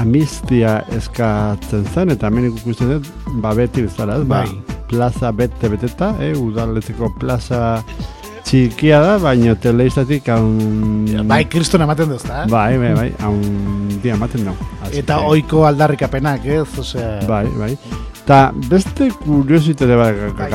amistia 0.00 0.78
eskatzen 0.96 1.84
zen, 1.94 2.10
eta 2.14 2.28
hemen 2.30 2.50
ikusten 2.52 2.94
dut, 2.96 3.08
ba, 3.42 3.54
beti 3.58 3.82
bezala, 3.86 4.18
ez? 4.20 4.24
Ba, 4.28 4.44
Bai. 4.44 4.78
plaza 4.90 5.32
bete 5.32 5.68
beteta, 5.72 6.14
eh, 6.24 6.32
udaleteko 6.38 7.10
plaza 7.20 7.82
txikia 8.48 9.00
da, 9.04 9.16
baina 9.20 9.52
teleistatik 9.60 10.28
haun... 10.32 11.04
Bai, 11.28 11.42
kriston 11.52 11.82
ematen 11.84 12.08
duz, 12.14 12.22
da? 12.24 12.46
Bai, 12.48 12.78
bai, 12.80 12.94
bai, 12.96 13.08
haun 13.20 13.42
dia 14.02 14.14
ematen 14.16 14.46
dau. 14.48 14.54
Eta 14.92 15.18
que- 15.18 15.26
oiko 15.34 15.66
aldarrikapenak, 15.68 16.46
ez? 16.46 16.66
Osea, 16.80 17.18
Bai, 17.28 17.44
bai. 17.58 17.74
Ta 18.28 18.50
beste 18.70 19.10
kuriositate 19.22 19.94
bat 19.96 20.16
Bai. 20.36 20.50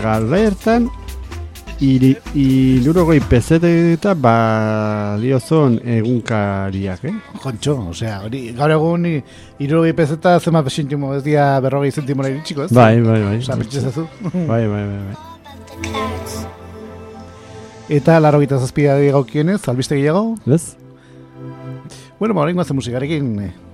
gara 0.00 0.44
hartan 0.46 0.86
iri, 1.84 2.14
irurogoi 2.38 3.18
pezete 3.28 3.68
eta 3.92 4.14
baliozon 4.16 5.76
egunkariak, 5.96 7.04
eh? 7.04 7.14
Kontxo, 7.42 7.76
osea, 7.92 8.20
hori, 8.24 8.52
gaur 8.56 8.72
egun 8.76 9.04
irurogei 9.10 9.92
pezeta 9.96 10.38
zema 10.40 10.64
zentimo 10.68 11.14
ez 11.14 11.22
dia 11.24 11.60
berrogei 11.60 11.92
zentimora 11.92 12.30
iritsiko, 12.32 12.64
ez? 12.64 12.72
Bai, 12.72 13.00
bai, 13.00 13.20
bai. 13.22 13.36
Osea, 13.42 13.56
pentsatzen 13.56 14.08
Bai, 14.46 14.64
bai, 14.66 14.84
bai, 14.88 15.00
bai. 15.04 15.16
Eta 17.88 18.18
laro 18.20 18.40
gita 18.40 18.58
zazpia 18.58 18.96
gaukionez, 19.12 19.60
albiste 19.68 19.94
gehiago? 19.94 20.34
Ez? 20.46 20.76
Bueno, 22.18 22.34
ba, 22.34 22.42
horrengo 22.42 22.64
musikarekin. 22.74 23.65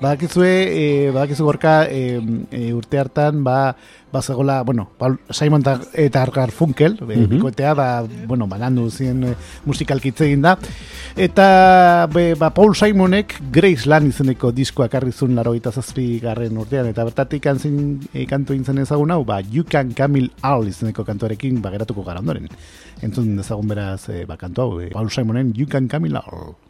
Eh, 0.00 0.02
Badakizue, 0.02 0.52
e, 0.72 1.10
badakizu 1.12 1.44
gorka 1.44 1.84
e, 1.84 2.20
e, 2.50 2.72
urte 2.72 2.98
hartan, 2.98 3.44
ba, 3.44 3.76
bazegola, 4.10 4.62
bueno, 4.62 4.88
Paul, 4.98 5.20
Simon 5.28 5.62
ta, 5.62 5.78
eta 5.92 6.24
Garfunkel, 6.24 6.96
mm 7.00 7.10
Mhm. 7.10 7.28
bikotea, 7.28 7.74
ba, 7.74 8.02
bueno, 8.26 8.46
banandu 8.46 8.90
zien 8.90 9.24
e, 9.24 9.34
musikalkitze 9.66 10.24
egin 10.24 10.42
da. 10.42 10.58
Eta, 11.16 12.06
be, 12.12 12.34
ba, 12.34 12.50
Paul 12.50 12.74
Simonek 12.74 13.36
Graceland 13.52 14.08
izeneko 14.08 14.52
diskoa 14.52 14.88
karri 14.88 15.12
zuen 15.12 15.34
laro 15.36 15.54
zazpi 15.60 16.18
garren 16.18 16.56
urtean, 16.56 16.86
eta 16.86 17.04
bertatik 17.04 17.42
kanzin, 17.42 18.00
e, 18.14 18.24
kantu 18.26 18.54
egin 18.54 18.64
zen 18.64 18.78
ezagun 18.78 19.10
hau, 19.10 19.24
ba, 19.24 19.40
You 19.40 19.64
Can 19.64 19.92
Camille 19.92 20.30
All 20.40 20.66
izeneko 20.66 21.04
kantuarekin, 21.04 21.60
ba, 21.60 21.70
geratuko 21.70 22.02
gara 22.02 22.20
ondoren. 22.20 22.48
Entzun 23.02 23.36
dezagun 23.36 23.68
beraz, 23.68 24.08
e, 24.08 24.24
ba, 24.24 24.36
kantu 24.36 24.62
hau, 24.62 24.80
e, 24.80 24.88
Paul 24.90 25.10
Simonen 25.10 25.52
You 25.54 25.66
Can 25.66 25.88
Camille 25.88 26.16
All. 26.18 26.69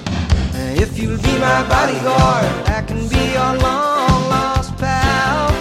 If 0.81 0.97
you'll 0.97 1.15
be 1.15 1.37
my 1.37 1.61
bodyguard, 1.69 2.67
I 2.67 2.81
can 2.87 3.07
be 3.07 3.33
your 3.33 3.53
long 3.61 4.29
lost 4.31 4.75
pal. 4.77 5.51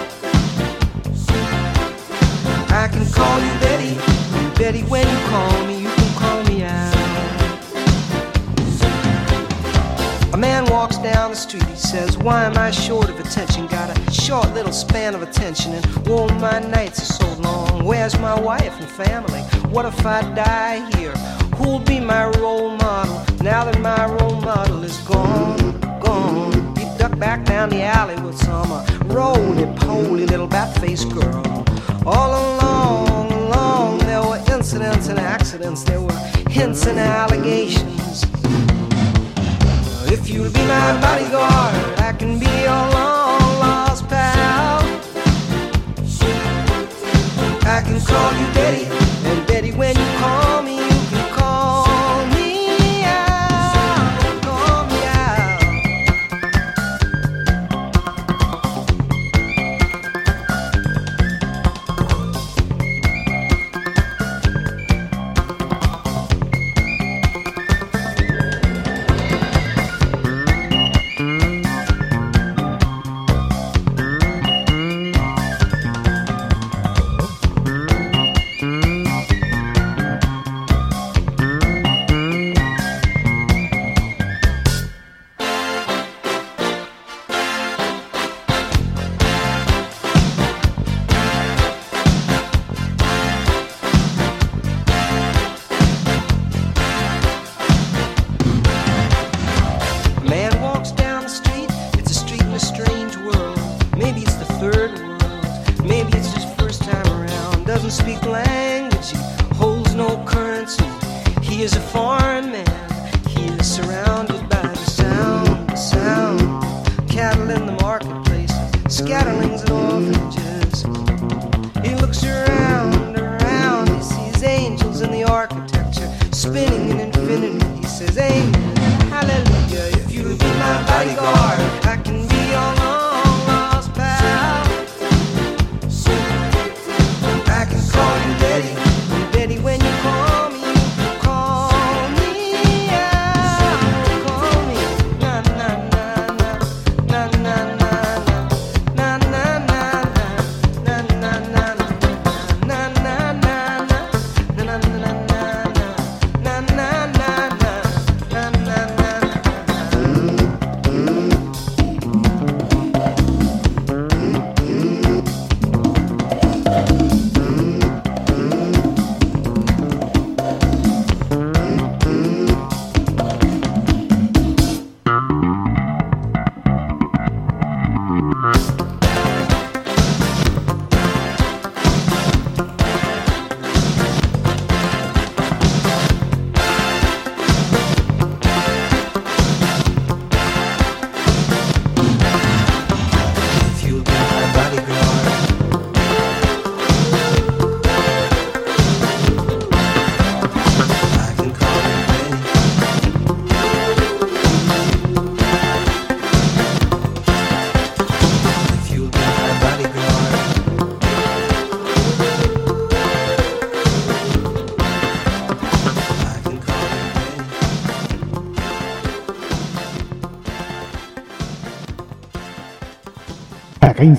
I 2.71 2.89
can 2.89 3.05
call 3.13 3.39
you 3.39 3.53
Betty, 3.61 3.95
Betty, 4.59 4.81
when 4.85 5.07
you 5.07 5.19
call 5.29 5.67
me, 5.67 5.83
you 5.83 5.91
can 5.91 6.15
call 6.19 6.43
me 6.45 6.63
out. 6.63 7.00
Man 10.41 10.65
walks 10.67 10.97
down 10.97 11.31
the 11.31 11.37
street, 11.37 11.65
he 11.65 11.77
says, 11.77 12.17
Why 12.17 12.45
am 12.45 12.57
I 12.57 12.71
short 12.71 13.11
of 13.11 13.21
attention? 13.21 13.67
Got 13.67 13.97
a 13.97 14.11
short 14.11 14.53
little 14.55 14.73
span 14.73 15.15
of 15.15 15.23
attention, 15.23 15.75
and 15.75 15.87
oh, 16.09 16.29
my 16.41 16.59
nights 16.61 17.03
are 17.03 17.13
so 17.13 17.43
long. 17.43 17.85
Where's 17.85 18.19
my 18.19 18.39
wife 18.41 18.81
and 18.81 18.89
family? 18.89 19.43
What 19.71 19.85
if 19.85 20.07
I 20.07 20.23
die 20.35 20.91
here? 20.97 21.13
Who'll 21.57 21.79
be 21.81 22.01
my 22.01 22.25
role 22.39 22.71
model 22.71 23.23
now 23.43 23.65
that 23.65 23.79
my 23.81 24.07
role 24.07 24.41
model 24.41 24.83
is 24.83 24.97
gone? 24.99 25.79
Gone. 26.01 26.75
He 26.77 26.85
ducked 26.97 27.19
back 27.19 27.45
down 27.45 27.69
the 27.69 27.83
alley 27.83 28.21
with 28.23 28.39
some 28.39 28.73
uh, 28.73 28.87
roly-poly 29.05 30.25
little 30.25 30.47
bat-faced 30.47 31.11
girl. 31.11 31.67
All 32.07 32.31
along, 32.31 33.31
along, 33.31 33.99
there 33.99 34.23
were 34.23 34.43
incidents 34.51 35.09
and 35.09 35.19
accidents, 35.19 35.85
there 35.85 36.01
were 36.01 36.19
hints 36.49 36.87
and 36.87 36.99
allegations. 36.99 38.25
If 40.13 40.29
you'll 40.29 40.51
be 40.51 40.59
my 40.67 41.01
bodyguard, 41.01 42.01
I 42.01 42.13
can 42.19 42.41
be 42.41 42.47
your 42.47 42.85
long 42.97 43.61
lost 43.61 44.09
pal. 44.09 44.83
I 47.63 47.81
can 47.87 48.01
call 48.01 48.33
you 48.35 48.47
Betty, 48.53 49.00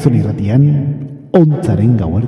Akainzun 0.02 0.18
irratian, 0.18 0.64
ontzaren 1.38 1.94
of 2.02 2.24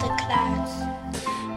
the 0.00 0.08
clouds. 0.16 0.72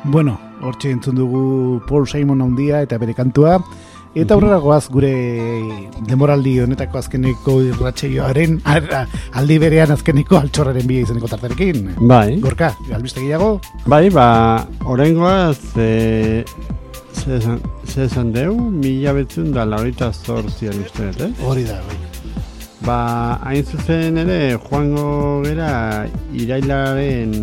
Bueno, 0.03 0.37
hortxe 0.59 0.91
entzun 0.91 1.15
dugu 1.15 1.79
Paul 1.87 2.07
Simon 2.07 2.41
handia 2.41 2.81
eta 2.81 2.97
bere 2.97 3.13
kantua. 3.13 3.63
Eta 4.15 4.33
aurrera 4.35 4.57
goaz 4.57 4.89
gure 4.91 5.13
demoraldi 6.09 6.59
honetako 6.59 6.97
azkeneko 6.97 7.61
irratxeioaren 7.61 8.59
aldi 9.39 9.59
berean 9.63 9.93
azkeneko 9.95 10.41
altxorraren 10.41 10.87
bi 10.91 10.99
izeneko 11.05 11.31
tartarekin. 11.31 11.93
Bai, 12.01 12.41
Gorka, 12.43 12.73
albiste 12.91 13.21
gehiago? 13.21 13.61
bai, 13.87 14.09
ba, 14.09 14.67
oraingoa 14.83 15.53
ze, 15.53 16.43
ze, 17.13 17.37
esan- 18.05 18.31
deu, 18.33 18.53
mila 18.55 19.13
betzun 19.13 19.51
da 19.53 19.65
laurita 19.65 20.11
zortzian 20.13 20.77
uste 20.83 21.09
eh? 21.25 21.31
Hori 21.43 21.63
da, 21.67 21.79
bai. 21.87 21.97
Ba, 22.85 22.97
hain 23.43 23.65
zuzen 23.65 24.17
ere, 24.17 24.57
joango 24.69 25.41
gera 25.43 26.05
irailaren 26.33 27.33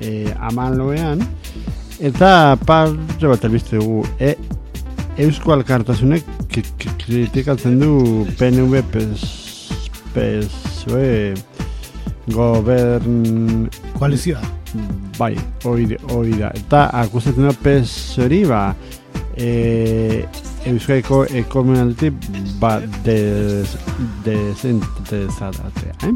e, 0.00 0.30
amaloean, 0.40 1.24
eta 1.98 2.56
parte 2.66 3.26
bat 3.26 3.44
albiste 3.44 3.76
dugu, 3.80 4.04
e, 4.20 4.36
Eusko 5.18 5.52
Alkartasunek 5.54 6.24
kritikatzen 7.04 7.78
du 7.82 8.26
PNV 8.38 8.80
PES, 8.94 9.26
PSOE 10.14 11.34
gobern 12.32 13.68
Koalizioa. 13.98 14.40
bai, 15.18 15.36
hori, 15.64 15.96
hori 16.10 16.32
da. 16.38 16.50
Eta 16.54 16.88
akusatzen 17.04 17.44
da 17.46 17.52
PES 17.62 18.18
hori, 18.24 18.44
ba, 18.48 18.74
e, 19.36 20.24
Euskaiko 20.66 21.24
ekonomialdetik 21.30 22.14
ba, 22.60 22.80
des, 23.04 23.76
desentezadatea, 24.24 25.94
eh? 26.08 26.14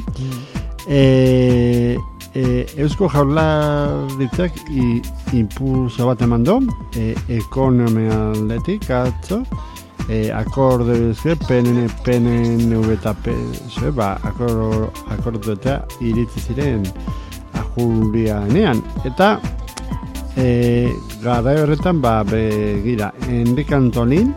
E, 0.88 1.96
e, 2.34 2.66
Eusko 2.80 3.08
jaurlaritzak 3.12 4.52
i- 4.70 5.02
impulso 5.36 6.06
bat 6.08 6.22
eman 6.24 6.42
du, 6.48 6.58
e, 6.96 7.12
ekonomialdetik 7.36 8.88
atzo, 8.90 9.42
e, 10.08 10.30
akorde 10.32 10.96
bizke, 11.08 11.36
PNN, 11.46 11.88
PNV 12.04 12.92
eta 12.96 13.14
PSOE, 13.24 13.92
ba, 13.92 14.14
akor, 14.24 14.88
akordotea 15.12 15.82
iritzi 16.00 16.40
ziren 16.48 16.86
ajurianean. 17.60 18.82
Eta 19.08 19.36
e, 20.36 20.88
gara 21.22 21.56
horretan, 21.62 22.00
ba, 22.00 22.22
begira, 22.24 23.12
Enrique 23.28 23.76
Antolin, 23.76 24.34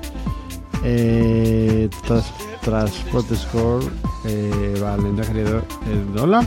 e, 0.83 1.89
tras, 2.03 2.31
transportezko 2.61 3.79
e, 4.25 4.75
ba, 4.81 4.97
lehendakari 4.99 5.45
edo, 5.45 5.63
edola, 5.87 6.43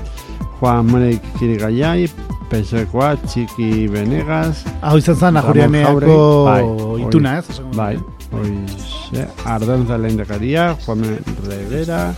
Juan 0.60 0.86
Manuel 0.90 1.18
Kirigaiai, 1.38 2.08
PSOEkoa, 2.52 3.14
Txiki 3.24 3.88
Benegas, 3.90 4.66
Hau 4.84 4.98
izan 5.00 5.16
zen, 5.16 5.40
ajurianeako 5.40 6.18
bai, 6.46 6.60
ituna, 7.06 7.38
ez? 7.40 7.62
Bai, 7.74 7.96
nuke. 8.34 8.84
oize, 9.14 9.28
Ardantza 9.44 9.98
lehendakaria, 9.98 10.76
Juan 10.84 11.02
Rivera, 11.44 12.14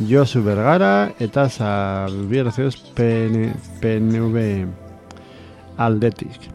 Josu 0.00 0.42
Bergara, 0.42 1.12
eta 1.20 1.48
Zalbierazioz 1.48 2.76
PN, 2.94 3.54
PNV 3.80 4.66
aldetik. 5.76 6.50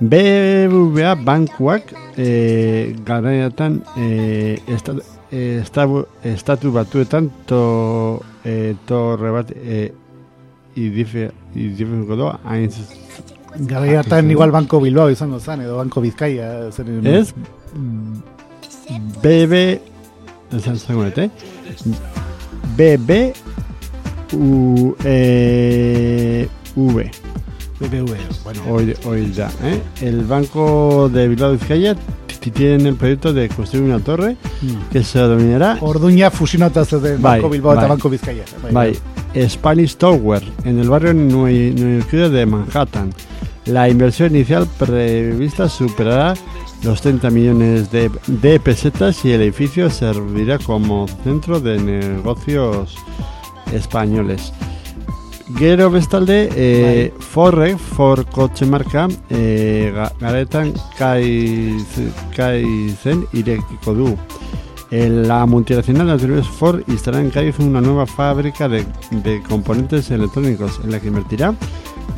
BBVA 0.00 1.14
bankuak 1.14 1.92
e, 2.18 2.94
garaiatan 3.04 3.82
e, 3.96 4.58
estatu, 4.68 5.02
estatu, 5.30 6.04
estatu 6.22 6.72
batuetan 6.72 7.30
to, 7.46 8.20
e, 8.44 8.74
torre 8.86 9.32
bat 9.32 9.52
e, 9.56 9.90
idife, 10.76 11.30
idifeko 11.56 12.18
doa, 12.20 12.38
hain 12.44 12.68
Garaiatan 13.58 14.30
igual 14.30 14.50
Banko 14.50 14.80
Bilbao 14.80 15.14
zen, 15.14 15.60
edo 15.60 15.76
Banko 15.76 16.00
Bizkaia. 16.00 16.70
Zen, 16.72 17.06
Ez 17.06 17.32
BB 19.22 19.80
esan? 20.52 20.76
BB 22.76 23.32
U 24.32 24.94
E 25.04 26.48
V 26.74 27.10
BBV, 27.78 28.10
bueno. 28.44 28.60
hoy, 28.70 28.94
hoy 29.04 29.32
ya, 29.32 29.50
¿eh? 29.62 29.80
El 30.00 30.24
Banco 30.24 31.10
de 31.12 31.28
Bilbao 31.28 31.52
Vizcaya 31.52 31.94
t- 31.94 32.00
t- 32.40 32.50
tiene 32.50 32.88
el 32.88 32.94
proyecto 32.96 33.32
de 33.34 33.48
construir 33.50 33.84
una 33.84 33.98
torre 34.00 34.36
Mm. 34.62 34.90
que 34.90 35.04
se 35.04 35.18
denominará 35.18 35.76
Orduña 35.82 36.30
fusionata 36.30 36.84
zeuden 36.86 37.20
Bai, 37.20 37.40
Banko 37.40 37.50
Bilbao 37.50 37.72
eta 37.72 37.82
bai. 37.82 37.90
Banko 37.90 38.08
Bizkaia. 38.08 38.44
By 38.72 38.98
Spanish 39.48 39.96
Tower 39.96 40.42
en 40.64 40.78
el 40.78 40.88
barrio 40.88 41.12
neoyorquino 41.12 42.30
de 42.30 42.46
Manhattan. 42.46 43.12
La 43.66 43.88
inversión 43.88 44.34
inicial 44.34 44.66
prevista 44.78 45.68
superará 45.68 46.34
los 46.84 47.00
30 47.00 47.30
millones 47.30 47.90
de, 47.90 48.10
de 48.28 48.60
pesetas 48.60 49.24
y 49.24 49.32
el 49.32 49.42
edificio 49.42 49.90
servirá 49.90 50.58
como 50.58 51.08
centro 51.24 51.58
de 51.60 51.78
negocios 51.78 52.96
españoles. 53.72 54.52
Gero 55.58 55.90
bestalde, 55.90 56.48
eh, 56.54 57.14
Forrek, 57.18 57.78
For 57.78 58.24
kotxe 58.26 58.66
marka, 58.66 59.08
eh, 59.30 59.92
ga- 59.94 60.12
garetan 60.20 60.72
kai, 60.98 61.76
kai 62.36 62.90
zen 63.02 63.24
irekiko 63.32 63.94
du. 63.94 64.16
Eh, 64.90 65.08
La 65.08 65.46
multinacional 65.46 66.06
de 66.06 66.12
automóviles 66.12 66.46
Ford 66.48 66.80
instalará 66.88 67.22
en 67.24 67.30
Cádiz 67.30 67.58
una 67.58 67.80
nueva 67.80 68.06
fábrica 68.06 68.68
de, 68.68 68.84
de 69.10 69.42
componentes 69.42 70.10
electrónicos 70.10 70.80
en 70.84 70.90
la 70.92 71.00
que 71.00 71.08
invertirá 71.08 71.54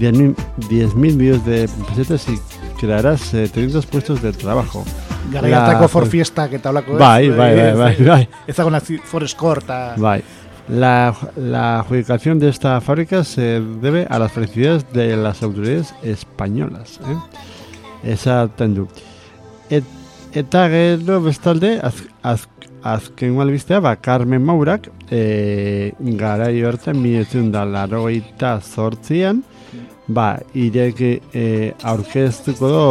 10.000 0.01 0.35
10.000 0.69 0.95
millones 0.95 1.45
de 1.45 1.69
pesetas 1.89 2.29
y 2.29 2.39
creará 2.81 3.17
700 3.17 3.87
puestos 3.87 4.23
de 4.23 4.33
trabajo. 4.33 4.85
Garaiatako 5.33 5.83
La- 5.83 5.89
For 5.89 6.07
Fiestak 6.07 6.53
eta 6.55 6.71
holako 6.71 6.93
ez. 6.93 6.99
Bai, 6.99 7.29
bai, 7.31 7.57
bai, 7.57 7.75
bai, 7.75 7.97
bai. 8.07 8.29
Ezagun 8.47 8.73
nazi 8.73 8.99
For 8.99 9.27
Score 9.29 9.61
eta... 9.65 9.95
Bai. 9.97 10.23
La, 10.69 11.15
la 11.37 11.81
adjudicación 11.81 12.39
de 12.39 12.51
esta 12.51 12.81
fábrica 12.83 13.25
se 13.25 13.61
debe 13.81 14.07
a 14.11 14.19
las 14.19 14.31
felicidades 14.33 14.85
de 14.93 15.17
las 15.17 15.43
autoridades 15.43 15.95
españolas. 16.03 17.01
Eh? 17.09 18.13
Esaten 18.13 18.75
du. 18.75 18.87
Et, 19.71 19.85
eta 20.35 20.69
gero 20.69 21.23
bestalde, 21.23 21.81
az, 21.83 21.95
az, 22.23 22.49
azken 22.83 23.39
albistea, 23.41 23.81
ba, 23.81 23.97
Carmen 23.97 24.43
Maurak, 24.45 24.89
e, 25.11 25.93
garai 25.99 26.63
hartzen, 26.63 26.97
minetzen 27.03 27.51
da 27.53 27.65
larogeita 27.65 28.61
zortzian, 28.61 29.43
ba, 30.09 30.39
ireki 30.55 31.11
e, 31.37 31.73
aurkeztuko 31.83 32.69
do 32.73 32.85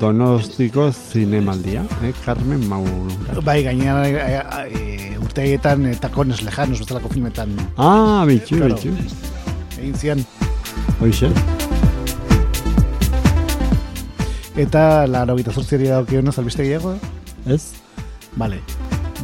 donostiko 0.00 0.88
zinemaldia, 0.92 1.84
eh? 2.02 2.12
Carmen 2.24 2.64
Maurak. 2.68 3.42
Bai, 3.44 3.62
gainera 3.62 4.08
e, 4.08 4.40
e, 4.74 5.18
urteetan 5.22 5.86
e, 5.86 5.94
takones 6.00 6.42
lejanos 6.42 6.80
bezalako 6.82 7.08
filmetan 7.14 7.54
Ah, 7.76 8.24
bitxu, 8.26 8.56
Claro. 8.56 8.74
bitxu. 8.74 8.94
egin 9.78 9.94
zian. 9.94 10.24
Hoxe. 11.00 11.28
Eta 14.56 15.06
laro 15.06 15.36
gita 15.36 15.52
zortziari 15.52 15.90
daukionez 15.92 16.38
albiste 16.38 16.64
gehiago? 16.64 16.94
Ez? 17.46 17.74
Vale. 18.36 18.62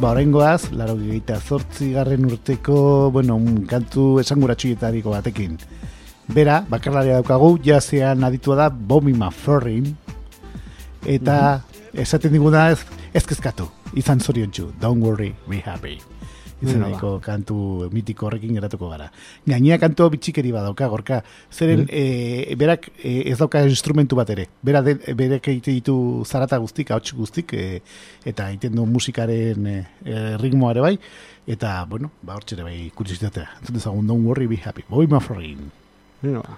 Ba, 0.01 0.09
oraingoaz, 0.11 0.71
laro 0.73 0.95
gita 0.97 1.37
zortzi 1.39 1.91
garren 1.93 2.25
urteko, 2.25 3.09
bueno, 3.13 3.35
un 3.37 3.63
kantu 3.69 4.19
esanguratsuietariko 4.23 5.13
batekin. 5.13 5.57
Bera, 6.33 6.61
bakarlaria 6.69 7.19
daukagu, 7.19 7.57
jazean 7.63 8.23
aditua 8.23 8.57
da 8.63 8.69
Bobby 8.69 9.13
McFerrin. 9.13 9.93
Eta 11.05 11.37
esaten 11.93 12.33
diguna 12.33 12.69
ez, 12.73 12.81
ez 13.13 13.25
kezkatu, 13.27 13.69
izan 13.93 14.19
zoriontsu, 14.19 14.71
don't 14.81 15.03
worry, 15.03 15.33
be 15.47 15.61
happy. 15.61 15.99
Izeneko 16.63 17.17
kantu 17.23 17.89
mitiko 17.93 18.27
horrekin 18.27 18.55
geratuko 18.57 18.89
gara. 18.91 19.09
Gainea 19.47 19.77
kantu 19.81 20.09
bitxikeri 20.13 20.53
badauka, 20.55 20.87
gorka. 20.91 21.21
Zeren, 21.51 21.85
e, 21.89 22.55
berak 22.59 22.89
e, 22.97 23.29
ez 23.31 23.37
dauka 23.39 23.63
instrumentu 23.67 24.17
bat 24.19 24.29
ere. 24.33 24.47
Bera 24.63 24.81
de, 24.85 24.95
berak 25.19 25.47
egite 25.51 25.75
ditu 25.75 25.95
zarata 26.25 26.59
guztik, 26.63 26.91
ahots 26.91 27.13
guztik, 27.17 27.53
e, 27.53 27.81
eta 28.25 28.49
egiten 28.53 28.75
du 28.79 28.87
musikaren 28.89 29.69
e, 29.69 29.77
ritmoare 30.41 30.83
bai. 30.83 30.97
Eta, 31.47 31.75
bueno, 31.89 32.11
ba, 32.23 32.37
hortxere 32.39 32.63
bai 32.63 32.89
kuriositatea. 32.95 33.59
Entzun 33.61 33.79
dezagun, 33.79 34.07
don't 34.07 34.25
worry, 34.25 34.47
be 34.47 34.59
happy. 34.63 34.87
Boi 34.89 35.07
mafrin. 35.11 35.71
Venga, 36.23 36.41
ba. 36.47 36.57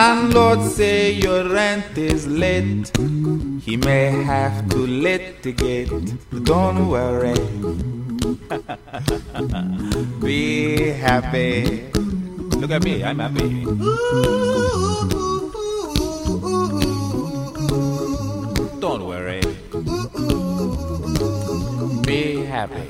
Landlord 0.00 0.62
say 0.62 1.12
your 1.12 1.42
rent 1.46 1.98
is 1.98 2.26
late. 2.26 2.90
He 3.66 3.76
may 3.76 4.06
have 4.32 4.56
to 4.70 4.78
litigate. 5.06 5.92
Don't 6.50 6.88
worry. 6.88 7.40
Be 10.24 10.38
happy. 11.06 11.90
Look 12.60 12.72
at 12.76 12.82
me, 12.82 12.94
I'm 13.04 13.18
happy. 13.18 13.50
Don't 18.84 19.04
worry. 19.12 19.42
Be 22.08 22.20
happy. 22.56 22.89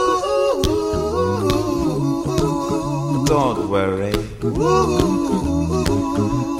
Don't 3.31 3.69
worry. 3.69 4.11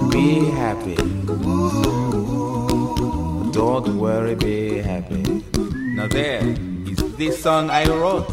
Be 0.09 0.45
happy. 0.55 0.95
Don't 3.51 3.99
worry, 3.99 4.36
be 4.36 4.78
happy. 4.78 5.43
Now 5.97 6.07
there 6.07 6.39
is 6.88 7.03
this 7.17 7.43
song 7.43 7.69
I 7.69 7.84
wrote. 7.88 8.32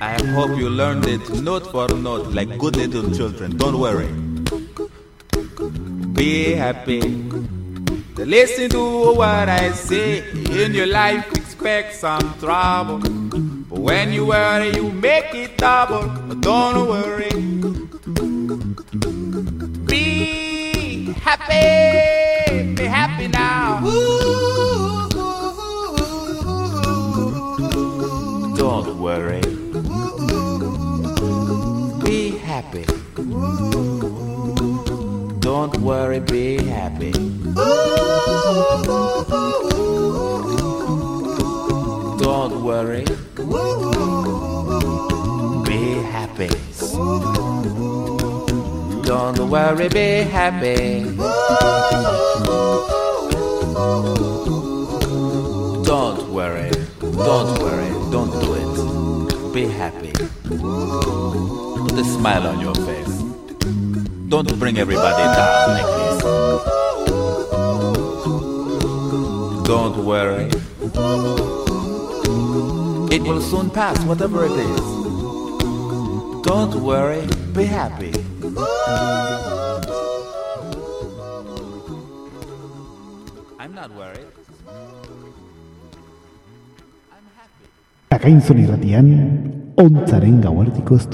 I 0.00 0.14
hope 0.30 0.56
you 0.56 0.70
learned 0.70 1.06
it 1.06 1.28
note 1.42 1.66
for 1.72 1.88
note 1.88 2.28
like 2.28 2.56
good 2.56 2.76
little 2.76 3.10
children. 3.10 3.56
Don't 3.56 3.80
worry. 3.80 4.06
Be 6.12 6.52
happy. 6.52 7.00
Listen 8.14 8.70
to 8.70 9.12
what 9.16 9.48
I 9.48 9.72
say. 9.72 10.22
In 10.62 10.72
your 10.72 10.86
life, 10.86 11.26
expect 11.34 11.96
some 11.96 12.38
trouble. 12.38 13.00
But 13.00 13.80
when 13.80 14.12
you 14.12 14.26
worry, 14.26 14.70
you 14.76 14.92
make 14.92 15.34
it 15.34 15.58
double. 15.58 16.23
Don't 16.44 16.88
worry. 16.88 17.30
Be 19.86 21.10
happy. 21.14 22.74
Be 22.74 22.84
happy. 22.84 23.28
Now. 23.28 23.80
Don't 28.54 29.00
worry. 29.00 29.40
Be 32.04 32.36
happy. 32.36 32.84
Don't 35.40 35.74
worry, 35.78 36.20
be 36.20 36.62
happy. 36.62 37.12
Don't 42.18 42.62
worry. 42.62 43.04
Happy. 46.10 46.48
Don't 49.02 49.50
worry, 49.50 49.88
be 49.88 50.22
happy. 50.22 51.04
Don't 55.84 56.28
worry. 56.32 56.70
Don't 57.00 57.58
worry. 57.60 57.90
Don't 58.10 58.32
do 58.42 58.54
it. 58.54 58.74
Be 59.54 59.66
happy. 59.66 60.12
Put 61.78 61.98
a 61.98 62.04
smile 62.04 62.46
on 62.48 62.60
your 62.60 62.74
face. 62.74 63.22
Don't 64.28 64.58
bring 64.58 64.78
everybody 64.78 65.22
down 65.22 65.68
like 65.76 65.90
this. 65.98 66.22
Don't 69.66 70.04
worry. 70.04 70.50
It 73.14 73.22
will 73.22 73.40
soon 73.40 73.70
pass, 73.70 74.02
whatever 74.04 74.44
it 74.44 74.52
is. 74.52 75.03
Don't 76.44 76.74
worry, 76.82 77.24
be 77.54 77.64
happy. 77.64 78.12
I'm 83.58 83.72
not 83.74 83.90
worried. 83.96 84.28
I'm 87.08 87.26
happy. 87.32 87.66
Akainzun 88.12 88.60
irratian, 88.60 89.08
ontzaren 89.80 90.42
gauartiko 90.44 91.00
ez 91.00 91.08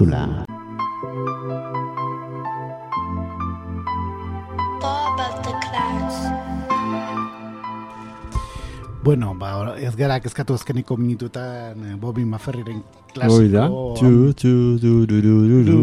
Bueno, 9.03 9.35
ba, 9.35 9.77
ez 9.81 9.95
gara 9.97 10.19
kezkatu 10.21 10.55
azkeniko 10.59 10.97
minutuetan 11.01 11.85
eh, 11.89 11.95
Bobby 11.97 12.27
Maferriren 12.29 12.83
klasiko. 13.15 13.39
Hoi 13.39 13.49
da. 13.49 13.63
Du, 13.97 14.35
du, 14.37 14.79
du, 15.07 15.07
du, 15.09 15.63
du. 15.65 15.79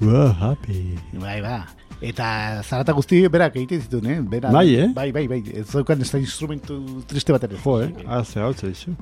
We're 0.00 0.32
happy. 0.40 0.96
Bai, 1.20 1.42
ba. 1.44 1.66
Eta 2.00 2.62
zarata 2.64 2.94
guzti 2.96 3.20
berak 3.28 3.58
egiten 3.60 3.82
zituen, 3.84 4.08
eh? 4.08 4.18
Bera, 4.24 4.48
Bai, 4.56 4.70
eh? 4.72 4.88
Bai, 4.96 5.10
bai, 5.12 5.26
bai. 5.28 5.42
Ez 5.52 5.66
zeukan 5.68 6.00
ez 6.00 6.08
da 6.08 6.22
instrumentu 6.22 6.80
triste 7.10 7.36
bat 7.36 7.44
ere. 7.44 7.60
Jo, 7.60 7.76
eh? 7.84 7.90
Haze 8.08 8.40
hau 8.40 8.54
zaizu. 8.56 8.96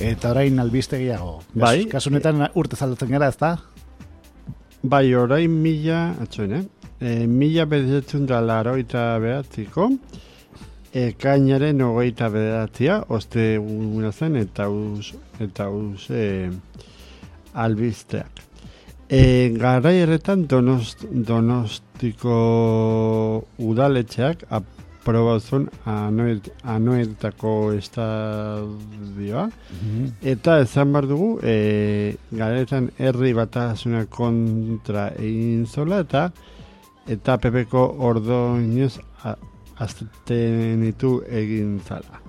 Eta 0.00 0.32
orain 0.32 0.64
albiste 0.64 0.96
gehiago. 0.96 1.42
Bai. 1.52 1.82
Kasu 1.92 2.08
honetan 2.08 2.40
urte 2.56 2.80
zaldatzen 2.80 3.12
gara, 3.12 3.28
ez 3.28 3.36
da? 3.36 3.58
Bai, 4.82 5.10
orain 5.14 5.60
mila, 5.60 6.06
atxoen, 6.24 6.56
eh? 6.56 6.64
E, 7.02 7.26
mila 7.26 7.64
bedetzen 7.66 8.28
da 8.30 8.36
laroita 8.38 9.16
behatziko, 9.18 9.88
ekainaren 10.94 11.80
hogeita 11.82 12.28
bederatzia, 12.30 13.00
oste 13.10 13.56
guna 13.58 14.12
zen, 14.12 14.36
eta 14.38 14.68
uz, 14.70 15.08
eta 15.42 15.66
uz 15.74 16.06
e, 16.14 16.50
albisteak. 17.64 18.44
E, 19.10 19.50
garai 19.58 19.96
erretan 20.04 20.46
donost, 20.46 21.02
donostiko 21.10 22.36
udaletxeak 23.58 24.46
aprobazun 24.60 25.66
anuet, 25.90 26.52
anuetako 26.62 27.56
estadioa, 27.80 29.48
Eta 30.22 30.60
esan 30.62 30.94
behar 30.94 31.10
dugu, 31.10 31.34
e, 31.42 32.14
garetan 32.30 32.92
herri 33.02 33.34
batasuna 33.34 34.06
kontra 34.06 35.10
egin 35.18 35.66
zola 35.66 36.04
eta 36.06 36.28
eta 37.08 37.38
pepeko 37.38 37.86
ordoinez 37.98 38.98
aztenitu 39.82 41.22
egin 41.28 41.80
zala. 41.86 42.20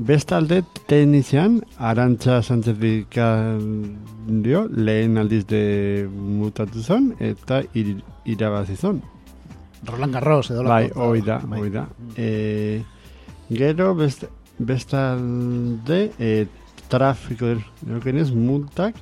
Bestalde 0.00 0.62
tenizean, 0.88 1.58
Arantxa 1.76 2.40
Sánchez 2.42 2.78
dio 2.80 4.62
lehen 4.70 5.18
aldiz 5.20 5.44
de 5.46 6.08
mutatu 6.10 6.80
zen 6.80 7.10
eta 7.20 7.60
ir, 7.74 7.98
irabazi 8.24 8.76
zen. 8.76 9.02
Roland 9.84 10.14
Garros 10.14 10.50
edo 10.50 10.64
Bai, 10.64 10.90
hoi 10.94 11.20
da, 11.20 11.38
bai. 11.44 11.60
hoi 11.60 11.70
da. 11.70 11.86
E, 12.16 12.82
gero, 13.50 13.94
best, 13.94 14.24
bestalde, 14.58 16.12
e, 16.18 16.46
trafiko, 16.88 17.54
ez 18.04 18.30
multak, 18.32 18.96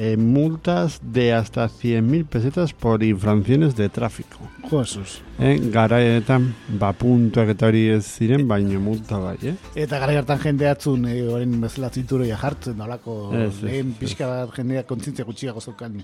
e, 0.00 0.16
multas 0.16 0.98
de 1.02 1.34
hasta 1.34 1.68
100.000 1.68 2.24
pesetas 2.24 2.72
por 2.72 3.02
infracciones 3.02 3.76
de 3.76 3.90
tráfico. 3.90 4.38
Jo, 4.70 4.78
Jesus. 4.78 5.20
E, 5.38 5.58
garaetan, 5.68 6.54
ba, 6.80 6.94
puntuak 6.96 7.52
eta 7.52 7.68
hori 7.68 7.82
ez 7.92 8.06
ziren, 8.08 8.46
baina 8.48 8.80
multa 8.80 9.18
bai, 9.20 9.36
eh? 9.52 9.52
Eta 9.84 10.00
gara 10.00 10.16
hartan 10.22 10.40
jende 10.40 10.70
atzun, 10.70 11.04
e, 11.04 11.18
orain 11.28 11.52
bezala 11.60 11.92
zinturoia 11.92 12.40
jartzen, 12.40 12.78
nolako 12.80 13.18
Ez, 13.42 13.60
lehen 13.60 13.92
pixka 14.00 14.30
bat 14.30 14.56
jendeak 14.56 14.88
kontzientzia 14.88 15.28
gutxiago 15.28 15.60
zeukan 15.60 16.00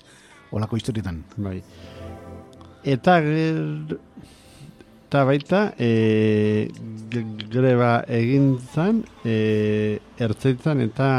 olako 0.53 0.77
historietan. 0.77 1.25
Bai. 1.41 1.63
Eta 2.85 3.17
ger, 3.25 3.97
eta 5.09 5.25
baita 5.25 5.65
e, 5.81 6.69
greba 7.49 7.97
egin 8.13 8.59
zan 8.75 9.07
e, 9.25 10.01
ertzaitzan 10.21 10.85
eta 10.85 11.11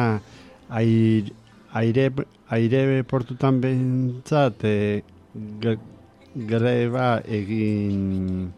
air, 0.69 1.34
aire, 1.73 2.11
aire 2.51 3.03
portutan 3.03 3.59
behintzat 3.61 4.63
e, 4.63 5.01
gre- 5.61 5.79
greba 6.35 7.21
egin 7.27 8.51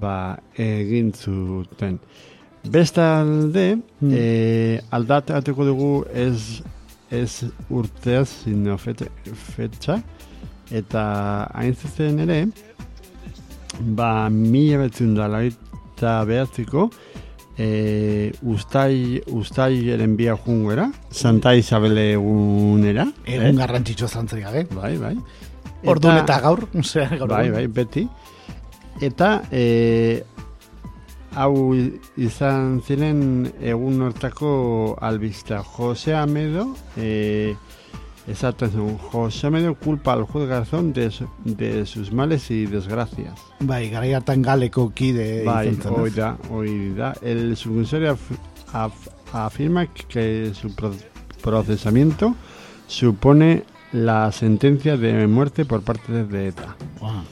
ba, 0.00 0.38
egin 0.56 1.12
zuten. 1.12 1.98
Bestalde, 2.68 3.78
Hmm. 4.00 4.12
e, 4.12 4.80
aldatatuko 4.92 5.64
dugu 5.64 6.04
ez, 6.14 6.60
ez 7.10 7.44
urteaz, 7.70 8.28
sino 8.44 8.76
fete, 8.78 9.08
fetxa, 9.54 9.96
eta 10.70 11.02
hain 11.54 11.74
zuzen 11.74 12.18
ere, 12.26 12.42
ba, 13.80 14.28
mila 14.30 14.82
betzun 14.84 15.14
da 15.14 16.24
behatziko, 16.28 16.90
e, 17.58 18.32
ustai, 18.42 19.20
ustaileren 19.26 20.16
bia 20.16 20.36
junguera, 20.36 20.88
Santa 21.10 21.54
Isabel 21.58 21.98
egunera. 21.98 23.08
Egun 23.26 23.50
eh? 23.50 23.58
garrantzitsua 23.58 24.08
zantzik 24.08 24.44
gabe. 24.46 24.64
Bai, 24.70 24.94
bai. 24.96 25.14
Orduan 25.86 26.22
eta 26.22 26.38
gaur, 26.44 26.68
osea, 26.80 27.10
gaur. 27.16 27.28
Bai, 27.34 27.48
bai, 27.50 27.66
beti. 27.66 28.06
Eta 29.02 29.42
e, 29.50 30.22
hau 31.38 31.74
izan 32.16 32.78
ziren 32.86 33.20
egun 33.60 34.02
hortako 34.06 34.52
albista. 35.02 35.62
Jose 35.76 36.14
Amedo, 36.14 36.70
e, 36.96 37.54
esaten 38.28 38.70
zen, 38.70 38.98
Jose 38.98 39.46
Amedo 39.46 39.74
culpa 39.74 40.12
al 40.12 40.22
juez 40.24 40.48
Garzón 40.48 40.92
de, 40.92 41.10
su- 41.10 41.28
de 41.44 41.86
sus 41.86 42.12
males 42.12 42.50
y 42.50 42.66
desgracias. 42.66 43.40
Bai, 43.60 43.88
gara 43.90 44.16
hartan 44.16 44.42
galeko 44.42 44.90
kide 44.94 45.44
Bai, 45.44 45.76
hoy 45.90 46.10
da, 46.10 46.36
hoy 46.50 46.90
da. 46.94 47.14
El 47.22 47.56
subcomisario 47.56 48.12
af- 48.12 48.38
af- 48.72 49.10
afirma 49.32 49.86
que 49.86 50.52
su 50.54 50.74
pro- 50.74 50.94
procesamiento 51.42 52.34
supone 52.86 53.64
la 53.92 54.30
sentencia 54.32 54.96
de 54.96 55.26
muerte 55.26 55.64
por 55.64 55.82
parte 55.82 56.24
de 56.24 56.48
ETA. 56.48 56.76
Ah. 57.02 57.22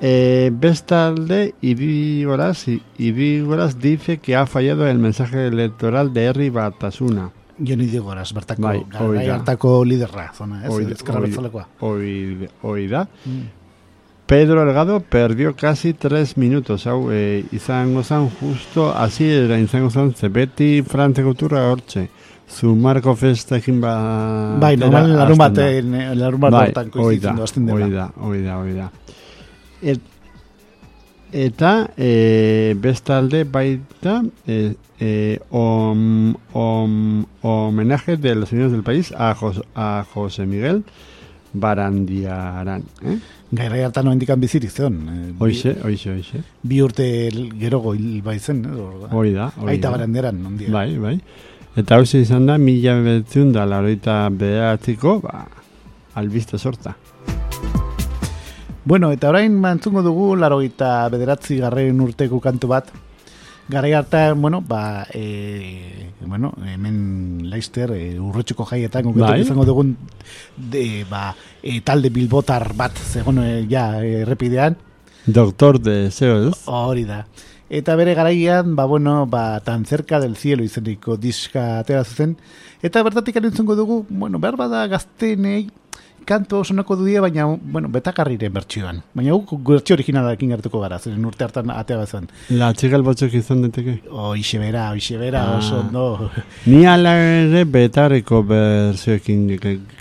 Eh, 0.00 0.50
bestalde, 0.52 1.54
Ibigoras, 1.62 2.66
Ibigoras 2.98 3.78
dice 3.80 4.18
que 4.18 4.36
ha 4.36 4.46
fallado 4.46 4.86
el 4.86 4.98
mensaje 4.98 5.46
electoral 5.46 6.12
de 6.12 6.24
Herri 6.24 6.50
Batasuna. 6.50 7.30
Joni 7.58 7.86
Digoraz, 7.86 8.32
bertako, 8.36 8.62
Bai, 8.62 8.82
da. 8.92 9.36
hartako 9.36 9.84
liderra, 9.84 10.30
zona, 10.36 10.64
ez? 10.66 10.98
Bertzalekoa. 11.04 11.68
Hoy, 11.80 12.48
hoy 12.62 12.88
da. 12.88 13.06
Mm. 13.24 13.46
Pedro 14.26 14.64
Delgado 14.64 15.00
perdió 15.00 15.54
casi 15.54 15.92
tres 15.94 16.36
minutos. 16.36 16.86
Hau, 16.86 17.12
eh, 17.12 17.44
izango 17.52 18.02
zan 18.02 18.28
justo 18.28 18.92
así 18.92 19.24
era 19.24 19.58
izango 19.58 19.88
zan 19.88 20.14
ze 20.14 20.28
beti 20.28 20.82
frantzeko 20.82 21.34
turra 21.34 21.70
hortxe. 21.70 22.08
Zu 22.48 22.74
Marco 22.74 23.14
Festa 23.14 23.56
egin 23.56 23.80
ba... 23.80 24.56
Bai, 24.60 24.76
tera 24.76 24.90
normal 24.90 25.16
larun 25.16 25.38
da. 25.38 25.48
baten, 25.48 26.18
larun 26.18 26.40
bat 26.40 26.52
bai, 26.52 26.66
hortan 26.68 26.90
da, 26.90 26.98
koizitzen 26.98 27.36
du 27.36 27.42
azten 27.42 27.66
da, 27.66 28.10
hoi 28.18 28.42
da, 28.42 28.58
hoi 28.58 28.74
da. 28.74 28.90
Et, 29.82 30.00
eta 31.32 31.90
e, 31.96 32.74
bestalde 32.80 33.44
baita 33.44 34.22
e, 34.46 34.74
e, 35.00 35.38
om, 35.50 36.34
om, 36.52 37.26
homenaje 37.42 38.16
de 38.16 38.34
los 38.34 38.48
señores 38.48 38.72
del 38.72 38.82
país 38.82 39.12
a, 39.16 39.34
Jos, 39.34 39.62
a 39.74 40.04
José 40.12 40.46
Miguel 40.46 40.84
barandiaran. 41.52 42.82
Eh? 43.02 43.18
Gaira 43.50 43.86
hartan 43.86 44.04
noendikan 44.04 44.40
bizirik 44.40 44.70
zeon. 44.70 45.08
eh, 45.08 45.32
Hoixe, 45.38 45.76
hoixe, 45.82 46.10
hoixe. 46.12 46.42
Bi 46.62 46.82
urte 46.82 47.06
gerogo 47.58 47.94
hil 47.94 48.20
baizen, 48.22 48.64
Hoi 49.10 49.32
da, 49.32 49.52
hoi 49.56 49.70
Aita 49.76 49.90
baranderan, 49.90 50.44
ondia. 50.46 50.70
Bai, 50.70 50.98
bai. 50.98 51.18
Eta 51.76 51.96
hau 51.96 52.02
izan 52.04 52.46
da, 52.46 52.58
mila 52.58 52.98
behatziun 53.00 53.52
da 53.52 53.64
laroita 53.66 54.28
behatiko, 54.30 55.20
ba, 55.20 55.46
albiste 56.14 56.58
sorta. 56.58 56.96
Bueno, 58.86 59.10
eta 59.10 59.32
orain 59.32 59.50
mantzungo 59.58 59.98
dugu 60.06 60.36
larogeita 60.38 61.08
bederatzi 61.10 61.56
garren 61.58 61.98
urteko 62.04 62.38
kantu 62.38 62.68
bat. 62.70 62.92
Garai 63.66 63.90
hartan, 63.98 64.40
bueno, 64.40 64.60
ba, 64.62 65.08
e, 65.12 66.12
bueno, 66.20 66.52
hemen 66.62 67.50
Leister 67.50 67.90
e, 67.90 68.20
urretxuko 68.22 68.62
jaietan 68.70 69.08
Bai. 69.16 69.40
izango 69.42 69.64
dugun 69.66 69.96
de, 70.56 71.04
ba, 71.10 71.32
e, 71.64 71.80
talde 71.80 72.12
bilbotar 72.14 72.68
bat 72.78 72.94
zegoen 72.94 73.40
e, 73.42 73.48
ja 73.66 73.88
errepidean, 73.98 74.78
Doktor 75.26 75.80
de 75.80 76.12
Zeus. 76.12 76.62
hori 76.66 77.02
da. 77.04 77.24
Eta 77.68 77.96
bere 77.98 78.14
garaian, 78.14 78.76
ba, 78.76 78.84
bueno, 78.86 79.26
ba, 79.26 79.58
tan 79.66 79.84
cerca 79.84 80.20
del 80.20 80.36
cielo 80.36 80.62
izeniko 80.62 81.16
diska 81.16 81.80
atera 81.80 82.04
zen. 82.04 82.36
Eta 82.82 83.02
bertatik 83.02 83.34
entzungo 83.42 83.74
dugu, 83.74 84.06
bueno, 84.08 84.38
behar 84.38 84.54
bada 84.54 84.86
gaztenei 84.86 85.66
kanto 86.26 86.64
sonako 86.64 86.96
dudia, 86.98 87.20
baina, 87.22 87.46
bueno, 87.46 87.88
betakarriren 87.88 88.52
bertsioan. 88.52 88.98
Baina 89.14 89.32
guk 89.38 89.52
bertsio 89.68 89.94
originalarekin 89.94 90.50
gertuko 90.56 90.80
gara, 90.82 90.98
zeren 90.98 91.24
urte 91.24 91.44
hartan 91.46 91.70
atea 91.70 92.04
zen. 92.06 92.26
La 92.50 92.72
txigal 92.74 93.04
botzok 93.06 93.36
izan 93.38 93.62
deteke. 93.62 94.00
Oixe 94.10 94.58
bera, 94.58 94.88
oixe 94.90 95.16
bera, 95.20 95.44
Ah. 95.46 95.58
oso 95.58 95.78
ondo. 95.80 96.30
Ni 96.66 96.84
ala 96.86 97.12
ere 97.22 97.62
betareko 97.64 98.42
berzioekin 98.42 99.46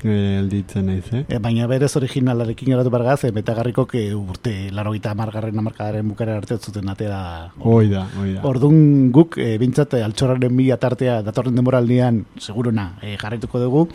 gelditzen 0.01 0.85
naiz, 0.89 1.05
eh? 1.13 1.23
E, 1.29 1.37
baina 1.39 1.67
berez 1.69 1.91
originalarekin 1.99 2.73
geratu 2.73 2.89
bargaz, 2.89 3.23
e, 3.23 3.31
betagarriko 3.31 3.85
que 3.85 4.07
urte 4.15 4.55
larogeita 4.73 5.11
amargarren 5.13 5.59
amarkadaren 5.61 6.07
bukara 6.09 6.37
arte 6.41 6.57
zuten 6.57 6.89
atera. 6.89 7.51
Hoi 7.59 7.87
da, 7.93 8.07
hoi 8.17 8.33
da. 8.33 8.41
Ordun 8.49 9.11
guk 9.13 9.37
e, 9.37 9.57
bintzat 9.61 9.93
altxorraren 10.01 10.53
mila 10.55 10.77
tartea 10.81 11.21
datorren 11.21 11.55
demoraldian 11.55 12.23
seguruna 12.41 12.95
e, 13.03 13.15
jarraituko 13.21 13.61
dugu 13.61 13.85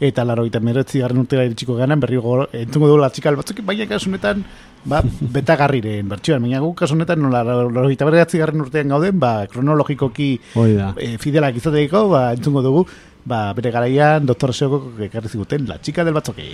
eta 0.00 0.24
larogeita 0.24 0.60
meretzi 0.60 1.00
garren 1.02 1.22
urtera 1.22 1.44
iritsiko 1.46 1.76
ganan 1.78 2.00
berri 2.00 2.18
gor, 2.18 2.48
entzungo 2.52 2.90
dugu 2.90 3.00
latxikal 3.02 3.36
batzuk 3.36 3.62
baina 3.66 3.86
kasunetan 3.90 4.44
ba, 4.84 5.00
betagarriren 5.36 6.08
bertsioan, 6.08 6.42
baina 6.42 6.60
guk 6.64 6.76
kasunetan 6.82 7.22
nola 7.22 7.42
larogeita 7.46 8.08
meretzi 8.08 8.42
garren 8.42 8.66
urtean 8.66 8.94
gauden 8.94 9.18
ba, 9.20 9.34
kronologikoki 9.50 10.30
e, 10.54 11.16
fidelak 11.18 11.58
izateko 11.62 12.08
ba, 12.12 12.28
entzungo 12.36 12.62
dugu 12.62 12.86
ba, 13.24 13.52
bere 13.56 13.72
garaian 13.74 14.26
doktor 14.26 14.54
Seoko 14.54 14.84
ekarri 15.08 15.32
ziguten 15.32 15.68
la 15.68 15.80
chica 15.80 16.04
del 16.04 16.14
batzoki. 16.14 16.50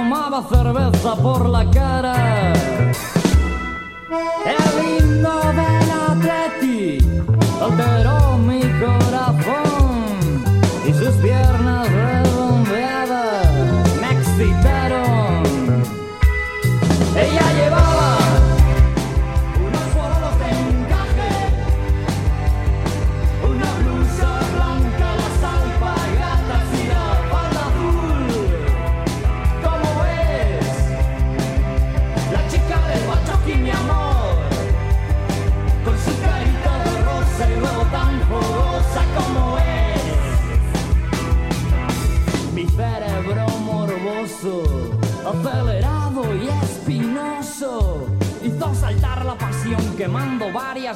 Tomaba 0.00 0.42
cerveza 0.42 1.14
por 1.16 1.46
la 1.46 1.70
cara. 1.70 2.52
El 4.54 4.74
himno 4.82 5.40
del 5.58 5.90
Atleti 6.08 6.98
alteró 7.60 8.19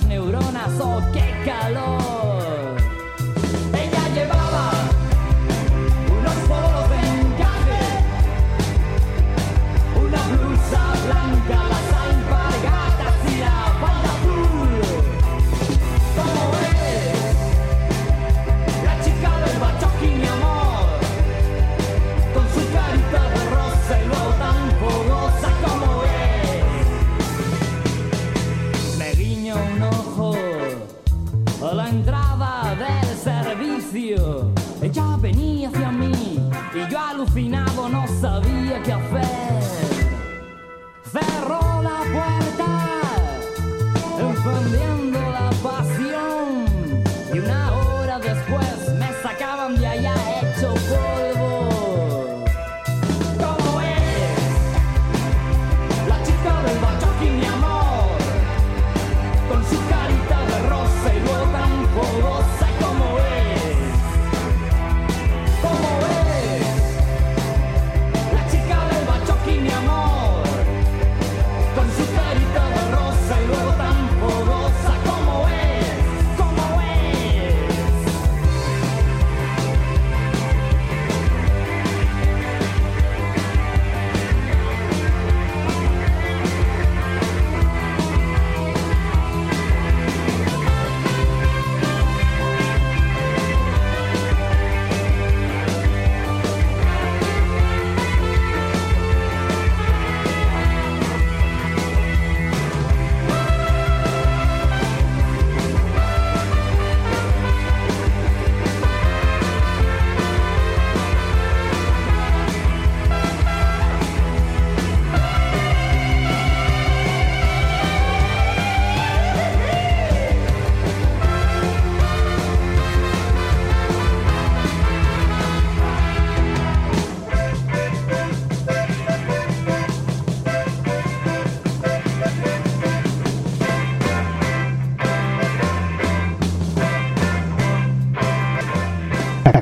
neuronas. 0.03 0.81
¡Oh, 0.81 1.01
qué 1.13 1.33
calor! 1.45 2.04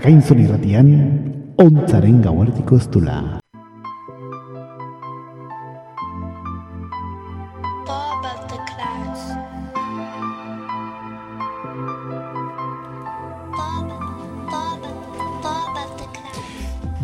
Kakainzon 0.03 0.41
irratian, 0.43 0.89
ontzaren 1.63 2.17
gauartiko 2.25 2.75
ez 2.75 2.89
dula. 2.91 3.21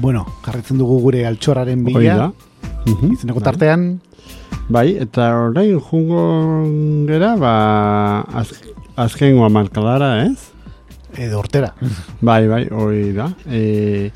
Bueno, 0.02 0.24
jarretzen 0.42 0.82
dugu 0.82 0.98
gure 1.06 1.22
da. 2.18 2.18
bila. 2.18 2.32
Mhm, 2.82 3.12
Izeneko 3.14 3.38
bai. 3.38 3.44
tartean, 3.52 3.88
Bai, 4.68 4.96
eta 4.98 5.30
orain 5.46 5.78
jungo 5.78 6.66
gera, 7.06 7.36
ba, 7.36 8.22
az, 8.34 8.50
azkengo 8.96 9.44
amarkadara, 9.46 10.24
ez? 10.26 10.57
Edo 11.16 11.38
hortera. 11.38 11.74
Bai, 12.20 12.46
bai, 12.48 12.66
hori 12.70 13.12
da. 13.12 13.30
E, 13.46 14.10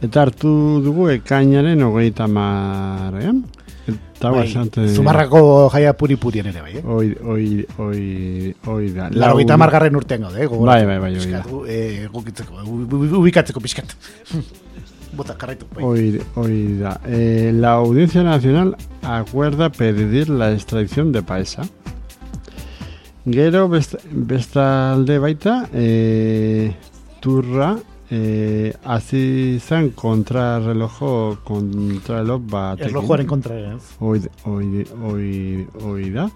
eta 0.00 0.22
hartu 0.22 0.80
dugu 0.84 1.08
ekainaren 1.16 1.82
hogeita 1.82 2.26
marrean. 2.28 3.44
Eta 3.90 4.30
Bai, 4.30 4.46
esante... 4.50 4.82
Zumarrako 4.94 5.70
jaia 5.72 5.94
puri-purien 5.96 6.46
ere, 6.50 6.60
bai, 6.60 6.74
eh? 6.76 6.82
Oi, 6.84 7.06
oi, 7.24 7.44
oi, 7.78 8.54
oi 8.68 8.90
da. 8.92 9.08
Laro 9.16 9.38
gita 9.38 9.56
margarren 9.56 9.96
urtean 9.96 10.26
gaude, 10.26 10.44
eh? 10.44 10.48
Bai, 10.48 10.84
bai, 10.84 10.98
bai, 11.00 11.14
hori 11.16 11.30
da. 11.32 11.40
Gu- 11.48 11.64
eh, 11.66 12.04
egokitzeko, 12.04 12.60
u- 12.66 12.84
u- 12.84 13.16
ubikatzeko 13.22 13.60
pixkat. 13.64 13.96
Bota, 15.16 15.34
karraitu. 15.40 15.66
Bai. 15.74 15.82
Hoy, 15.82 16.22
hoy 16.36 16.76
da. 16.78 17.00
Eh, 17.08 17.50
la 17.54 17.72
Audiencia 17.80 18.22
Nacional 18.22 18.76
acuerda 19.02 19.70
pedir 19.70 20.28
la 20.28 20.52
extradición 20.52 21.10
de 21.12 21.22
Paesa. 21.22 21.62
Gero 23.26 23.68
best, 23.68 23.96
bestalde 24.10 25.18
baita, 25.20 25.68
eh, 25.74 26.72
turra, 27.20 27.76
eh, 28.10 28.72
hasi 28.84 29.58
zen 29.60 29.90
kontrarrelojo 29.92 31.38
kontrareloj 31.44 32.40
batekin. 32.50 32.88
Erlojuaren 32.88 33.26
kontra, 33.26 33.58
ez? 33.74 33.82
Hoi, 34.00 34.22
hoi, 34.44 34.86
hoi, 35.02 35.66
hoi 35.84 36.10
da. 36.14 36.30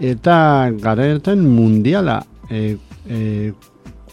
Eta 0.00 0.70
garetan 0.80 1.42
mundiala 1.44 2.22
eh, 2.48 2.76
eh, 3.08 3.52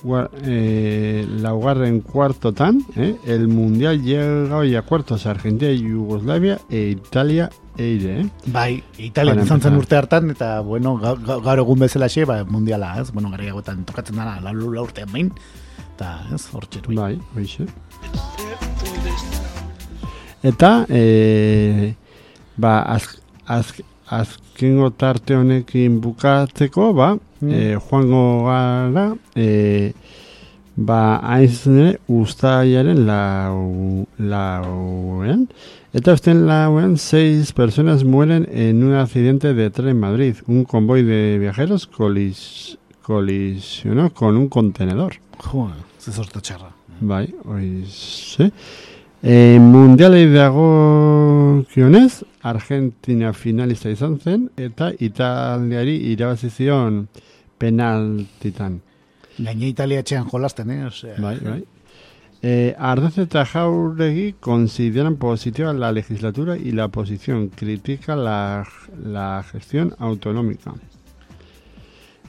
cua- 0.02 0.30
eh, 0.44 1.24
laugarren 1.42 2.02
kuartotan, 2.02 2.82
eh, 2.98 3.14
el 3.26 3.48
mundial 3.48 4.02
llega 4.04 4.58
hoy 4.58 4.76
a 4.76 4.82
cuartos 4.82 5.26
Argentina, 5.28 5.72
Yugoslavia 5.72 6.60
e 6.70 6.90
Italia 6.90 7.50
eire, 7.78 8.20
eh? 8.22 8.26
Bai, 8.48 8.84
Italian 8.98 9.36
Para 9.38 9.46
izan 9.46 9.62
zen 9.62 9.76
urte 9.78 9.96
hartan, 9.96 10.30
eta, 10.32 10.60
bueno, 10.62 10.96
ga- 10.98 11.16
ga- 11.16 11.40
gaur 11.44 11.60
egun 11.60 11.80
bezala 11.80 12.08
xe, 12.10 12.26
ba, 12.26 12.44
mundiala, 12.44 12.96
ez? 13.02 13.12
Bueno, 13.12 13.30
gara 13.30 13.44
egotan 13.46 13.84
tokatzen 13.86 14.16
dara, 14.18 14.40
la, 14.42 14.52
la 14.54 14.82
urtean 14.82 15.12
behin, 15.12 15.32
eta, 15.96 16.20
ez, 16.34 16.48
hor 16.54 16.66
txeru. 16.66 16.96
Bai, 16.96 17.20
hoixe. 17.36 17.68
Eta, 20.44 20.86
e, 20.90 21.94
ba, 22.58 22.82
az, 22.82 23.08
az, 23.46 23.74
azkengo 24.08 24.92
tarte 24.92 25.36
honekin 25.36 26.00
bukatzeko, 26.02 26.94
ba, 26.94 27.18
Mm. 27.40 27.52
e, 27.54 27.78
joango 27.78 28.46
gara, 28.48 29.14
e, 29.36 29.94
ba, 30.76 31.20
hain 31.22 31.52
ere, 31.78 32.00
ustaiaren 32.10 33.04
lau, 33.06 34.08
lauen, 34.18 35.44
eta 35.48 35.77
usten 35.94 36.46
lauen, 36.48 36.98
seis 36.98 37.54
personas 37.54 38.04
mueren 38.04 38.48
en 38.52 38.84
un 38.84 38.96
accidente 38.96 39.54
de 39.54 39.70
tren 39.70 39.90
en 39.90 40.00
Madrid. 40.00 40.36
Un 40.48 40.64
convoy 40.64 41.04
de 41.04 41.38
viajeros 41.40 41.88
colis, 41.88 42.78
colisionó 43.02 44.14
con 44.14 44.38
un 44.38 44.50
contenedor. 44.50 45.16
Jo, 45.40 45.72
ze 46.00 46.12
sortu 46.12 46.42
txarra. 46.42 46.72
Bai, 47.00 47.34
oize. 47.46 48.52
E, 49.22 49.58
mundialei 49.60 50.28
dago 50.30 51.64
kionez, 51.74 52.24
Argentina 52.42 53.34
finalista 53.34 53.90
izan 53.90 54.20
zen, 54.20 54.50
eta 54.58 54.92
Italiari 55.00 55.96
irabazi 56.12 56.50
zion 56.50 57.08
penaltitan. 57.58 58.82
Gaine 59.38 59.70
Italia 59.70 60.02
etxean 60.02 60.30
jolasten, 60.30 60.72
eh? 60.72 60.86
Osea, 60.86 61.18
Bai, 61.22 61.38
bai. 61.42 61.64
Eh, 62.44 62.76
Ardaz 62.78 63.18
eta 63.18 63.46
Jauregui 63.46 64.34
consideran 64.40 65.16
positiva 65.16 65.74
la 65.74 65.92
legislatura 65.92 66.56
y 66.56 66.72
la 66.72 66.86
oposición 66.86 67.50
critica 67.50 68.16
la, 68.16 68.68
la 69.04 69.44
gestión 69.52 69.96
autonómica. 69.98 70.74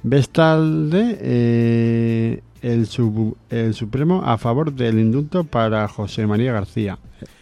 Bestalde, 0.02 1.18
eh, 1.20 2.42
el, 2.62 2.86
sub- 2.86 3.36
el 3.50 3.74
Supremo 3.74 4.22
a 4.24 4.38
favor 4.38 4.72
del 4.72 4.98
indulto 4.98 5.44
para 5.44 5.86
José 5.88 6.26
María 6.26 6.52
García. 6.52 6.98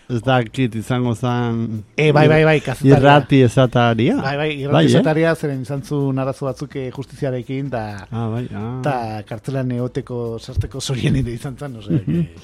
Ez 0.09 0.21
dakit 0.23 0.75
izango 0.79 1.15
zan 1.19 1.83
E, 1.97 2.13
bai, 2.13 2.29
bai, 2.31 2.45
bai, 2.47 2.61
kazetaria. 2.61 2.99
irrati 2.99 3.41
esataria. 3.43 4.17
Bai, 4.23 4.37
bai, 4.37 4.37
Bai, 4.37 4.61
irrati 4.63 4.85
eh? 4.87 4.91
esataria, 4.95 5.33
zeren 5.35 5.63
izan 5.63 5.83
zuen 5.83 6.19
arazo 6.23 6.47
batzuk 6.47 6.77
eh, 6.77 6.91
justiziarekin, 6.95 7.71
da, 7.71 8.07
Ah, 8.11 8.29
bai, 8.31 8.45
ah. 8.55 8.79
eta 8.81 9.23
kartzelan 9.29 9.73
eoteko, 9.73 10.39
sarteko 10.39 10.81
zorien 10.81 11.17
ere 11.17 11.33
izan 11.35 11.57
zen, 11.59 11.75
osea, 11.83 11.99
que, 12.07 12.29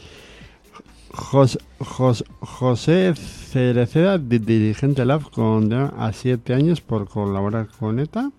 Jos- 1.31 1.59
Jos- 1.79 2.25
José 2.41 3.13
Cereceda, 3.15 4.17
di- 4.19 4.39
dirigente 4.41 5.05
LAF, 5.05 5.29
condena 5.31 5.93
a 5.99 6.11
siete 6.13 6.55
años 6.55 6.81
por 6.81 7.07
colaborar 7.07 7.69
con 7.79 7.99
ETA. 8.01 8.31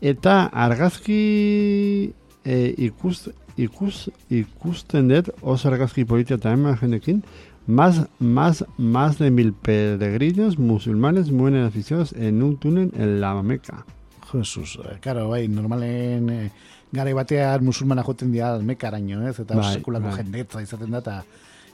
Eta 0.00 0.46
argazki 0.46 2.12
e, 2.44 2.74
ikus, 2.78 3.30
ikus, 3.56 4.10
ikusten 4.30 5.08
dut, 5.08 5.30
oso 5.42 5.68
argazki 5.68 6.04
politia 6.04 6.36
eta 6.36 6.52
imagenekin, 6.52 7.22
más, 7.66 8.06
más, 8.18 8.64
más 8.76 9.18
de 9.18 9.30
mil 9.30 9.52
peregrinos 9.52 10.58
musulmanes 10.58 11.30
mueren 11.30 11.64
asfixiados 11.64 12.12
en 12.12 12.42
un 12.42 12.56
túnel 12.56 12.90
en 12.96 13.20
la 13.20 13.42
Meca. 13.42 13.84
Jesus, 14.32 14.78
eh, 14.84 14.98
karo, 15.00 15.28
bai, 15.28 15.46
normalen 15.48 16.28
eh, 16.30 16.50
garai 16.92 17.12
batean 17.12 17.64
musulmana 17.64 18.02
joten 18.02 18.32
dira 18.32 18.58
mekaraino, 18.58 19.26
ez? 19.28 19.38
Eta 19.38 19.54
Bai, 19.54 19.74
sekulako 19.74 20.08
bai. 20.08 20.16
jendetza 20.16 20.62
izaten 20.62 20.90
da, 20.90 20.98
eta 20.98 21.24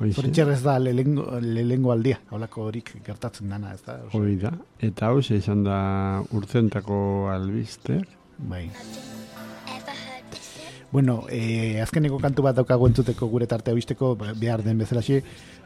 Hoize, 0.00 0.14
zoritxer 0.16 0.48
ez 0.52 0.62
da 0.62 0.78
lehengo, 0.78 1.24
lehengo 1.40 1.92
aldia, 1.92 2.20
holako 2.30 2.62
horik 2.68 2.92
gertatzen 3.04 3.48
dana, 3.52 3.72
ez 3.74 3.82
da? 3.86 3.98
Hoi 4.12 4.36
da. 4.40 4.52
Eta 4.80 5.08
hau 5.10 5.18
izan 5.20 5.64
da 5.64 6.22
urtentako 6.32 7.28
albisteak. 7.32 8.08
bai. 8.38 8.68
Bueno, 10.92 11.24
eh, 11.30 11.80
azkeneko 11.82 12.18
kantu 12.18 12.42
bat 12.42 12.56
daukagu 12.56 12.88
entzuteko 12.88 13.28
gure 13.30 13.46
tartea 13.46 13.74
bisteko 13.76 14.16
behar 14.16 14.64
den 14.64 14.78
bezalaxe, 14.78 15.22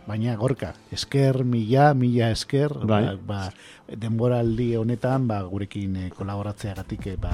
baina 0.06 0.36
gorka, 0.36 0.74
esker, 0.92 1.44
mila, 1.44 1.94
mila 1.94 2.30
esker, 2.34 2.74
Bai. 2.84 3.04
ba, 3.04 3.14
ba, 3.26 3.96
denboraldi 3.96 4.74
honetan, 4.76 5.28
ba, 5.28 5.42
gurekin 5.48 5.96
eh, 5.96 6.10
kolaboratzeagatik, 6.12 7.06
eh, 7.12 7.16
ba, 7.20 7.32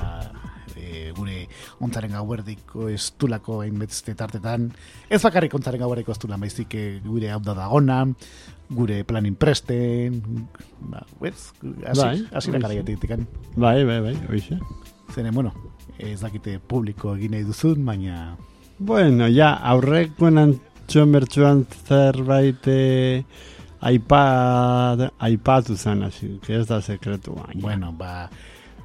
eh, 0.77 1.11
gure 1.17 1.47
ontzaren 1.83 2.15
gauerdiko 2.15 2.89
estulako 2.93 3.61
hainbeste 3.65 4.15
tartetan, 4.19 4.71
ez 5.11 5.21
bakarrik 5.23 5.55
ontzaren 5.59 5.83
gauerdiko 5.83 6.15
estulan, 6.15 6.41
baizik 6.41 6.77
eh, 6.79 7.01
gure 7.05 7.33
hau 7.35 7.41
da 7.43 7.57
dagona, 7.59 8.05
gure 8.71 9.03
planin 9.05 9.35
presten, 9.35 10.21
ba, 10.93 11.03
ez, 11.27 11.51
hasi, 11.89 12.01
Bai, 12.01 12.15
hasi 12.31 12.55
da 12.55 13.19
Bai, 13.57 13.85
bai, 13.85 14.01
bai, 14.01 14.17
hoize. 14.29 14.61
Zeren, 15.11 15.35
bueno, 15.35 15.53
ez 15.99 16.21
dakite 16.21 16.61
publiko 16.61 17.17
egin 17.17 17.35
nahi 17.35 17.45
duzun, 17.45 17.85
baina 17.85 18.37
Bueno, 18.81 19.27
ja, 19.29 19.51
aurrekoen 19.69 20.39
antxon 20.91 21.13
bertsuan 21.15 21.61
zerbait 21.87 22.67
eh, 22.67 23.23
aipa, 23.81 24.97
aipatu 25.23 25.77
zen, 25.77 26.03
hasi, 26.03 26.41
ez 26.49 26.67
da 26.67 26.81
sekretu. 26.83 27.35
baina. 27.37 27.61
Bueno, 27.63 27.93
ba, 27.93 28.29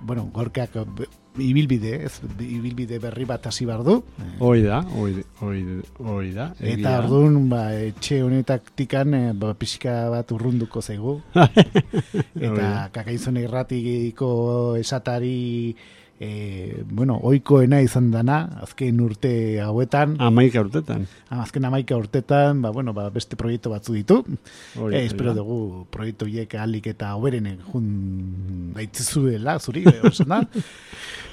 bueno, 0.02 0.30
gorkeak 0.32 0.76
be- 0.96 1.08
ibilbide, 1.42 2.06
ez, 2.06 2.22
ibilbide 2.40 3.00
berri 3.00 3.26
bat 3.26 3.48
hasi 3.48 3.66
behar 3.66 3.82
du. 3.84 4.04
eh, 4.22 4.36
Hoi 4.40 4.62
da, 4.62 4.84
hoi, 4.84 5.24
hoi, 5.42 5.82
hoi 5.98 6.30
da. 6.32 6.52
Eta 6.60 6.92
da. 6.92 7.00
orduan, 7.02 7.50
ba, 7.50 7.74
etxe 7.74 8.22
honetak 8.24 8.70
tikan, 8.76 9.14
eh, 9.16 9.34
ba, 9.34 9.56
pixka 9.56 10.10
bat 10.14 10.32
urrunduko 10.32 10.82
zaigu. 10.82 11.22
Eta 12.36 12.54
da. 12.62 12.90
kakaizun 12.94 13.38
irratiko 13.42 14.76
esatari, 14.78 15.76
eh, 16.20 16.84
bueno, 16.90 17.18
oikoena 17.24 17.82
izan 17.84 18.10
dana, 18.12 18.62
azken 18.64 19.00
urte 19.04 19.60
hauetan, 19.62 20.16
Amaika 20.20 20.62
urtetan. 20.64 21.08
azken 21.30 21.66
amaika 21.66 21.98
urtetan, 21.98 22.62
ba, 22.62 22.72
bueno, 22.72 22.94
ba, 22.94 23.10
beste 23.10 23.36
proiektu 23.36 23.70
batzu 23.70 23.94
ditu. 23.94 24.22
Eh, 24.28 24.80
hoi 24.80 24.96
espero 25.04 25.34
da. 25.34 25.42
dugu 25.42 25.86
proiektu 25.92 26.26
hiek 26.32 26.56
ahalik 26.56 26.88
eta 26.88 27.14
hoberenen 27.16 27.60
jun 27.74 28.72
baitzizuela, 28.76 29.60
zuri, 29.60 29.84
eh, 29.92 30.00
osan 30.08 30.28
da. 30.30 30.42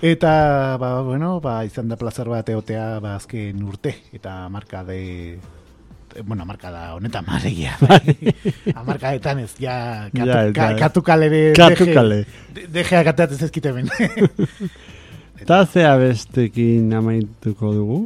Eta, 0.02 0.76
ba, 0.82 1.02
bueno, 1.06 1.40
ba, 1.40 1.64
izan 1.64 1.88
da 1.88 1.96
plazar 1.96 2.28
bat 2.28 2.48
eotea, 2.48 2.98
ba, 3.00 3.14
azken 3.16 3.62
urte, 3.62 3.94
eta 4.12 4.48
marka 4.50 4.82
de 4.84 5.38
bueno, 6.24 6.44
marka 6.44 6.70
da 6.70 6.94
honetan 6.94 7.24
maregia. 7.26 7.76
Bai. 7.80 8.16
Amarkadetan 8.80 9.38
ez, 9.44 9.54
ja, 9.58 10.08
katu, 10.12 10.26
Ja, 10.28 10.52
ka, 10.52 10.68
katukale 10.78 11.26
ere 11.26 11.42
Katukale. 11.56 12.24
deje, 12.54 12.68
deje 12.68 13.02
gateatzen 13.04 13.38
zezkite 13.38 13.72
ben. 13.72 13.88
Eta 15.40 15.64
zea 15.72 15.96
bestekin 15.96 16.92
amaituko 16.94 17.72
dugu. 17.74 18.00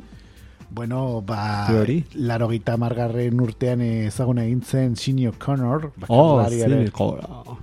Bueno, 0.77 1.23
ba, 1.25 1.65
Teori? 1.71 2.03
laro 2.29 2.49
gita 2.51 2.75
margarren 2.77 3.41
urtean 3.41 3.81
ezaguna 3.81 4.43
egin 4.45 4.61
zen 4.63 4.97
Sinio 4.97 5.33
Connor, 5.39 5.91
Oh, 6.09 6.37
bakarlariaren- 6.37 6.91
zineko. 6.91 7.59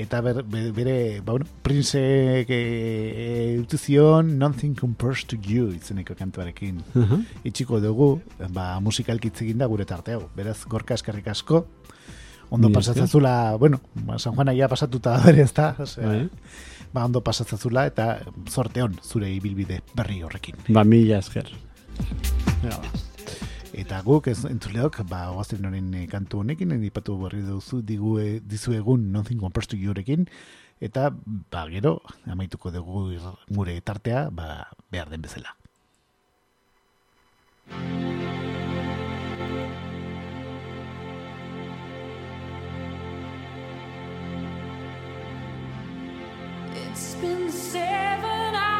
Eta 0.00 0.20
ber, 0.24 0.42
be- 0.48 0.70
bere, 0.72 0.94
ba, 1.20 1.34
bueno, 1.34 1.46
Prince 1.62 2.00
e, 2.48 3.58
utzi 3.60 3.76
zion 3.78 4.38
Nothing 4.38 4.74
Compares 4.78 5.26
to 5.28 5.36
You 5.36 5.68
izeneko 5.76 6.16
kantuarekin. 6.16 6.80
Uh-huh. 6.96 7.20
Itxiko 7.44 7.80
dugu, 7.84 8.14
ba, 8.54 8.72
musikalkitz 8.80 9.42
egin 9.44 9.60
da 9.60 9.68
gure 9.70 9.84
tarteo. 9.84 10.30
Beraz, 10.36 10.62
gorka 10.68 10.96
eskerrik 10.96 11.28
asko, 11.28 11.66
ondo 12.50 12.68
esker. 12.70 12.78
pasatzazula, 12.80 13.34
bueno, 13.60 13.80
ba, 13.94 14.18
San 14.18 14.34
Juana 14.34 14.54
ja 14.56 14.68
pasatuta 14.72 15.18
bere, 15.26 15.44
ez 15.44 15.52
da? 15.54 15.74
Osea, 15.78 16.06
Bai. 16.08 16.24
ba, 16.92 17.04
ondo 17.04 17.20
pasatzazula 17.22 17.84
eta 17.90 18.08
zorte 18.48 18.82
on 18.82 18.96
zure 19.04 19.28
ibilbide 19.30 19.82
berri 19.94 20.22
horrekin. 20.22 20.56
Ba, 20.68 20.82
mila 20.84 21.18
esker. 21.20 21.52
Ja. 22.64 22.80
Eta 23.70 24.00
guk 24.02 24.26
ez 24.26 24.40
entzuleok, 24.48 24.96
ba, 25.06 25.28
oazten 25.30 25.66
honen 25.68 25.92
eh, 25.94 26.06
kantu 26.10 26.40
honekin, 26.42 26.72
edipatu 26.74 27.14
berri 27.20 27.44
duzu 27.46 27.80
digu, 27.86 28.16
e, 28.18 28.40
dizu 28.42 28.74
egun 28.74 29.12
Nothing 29.14 29.38
Compares 29.38 29.70
to 29.70 29.78
Yourekin, 29.78 30.26
eta 30.82 31.10
ba, 31.14 31.68
gero, 31.70 32.00
amaituko 32.26 32.74
dugu 32.74 33.06
gure 33.48 33.78
tartea, 33.80 34.28
ba, 34.34 34.66
behar 34.90 35.10
den 35.10 35.22
bezala. 35.22 35.54
It's 46.74 47.14
been 47.22 47.50
seven 47.52 48.54
hours 48.56 48.79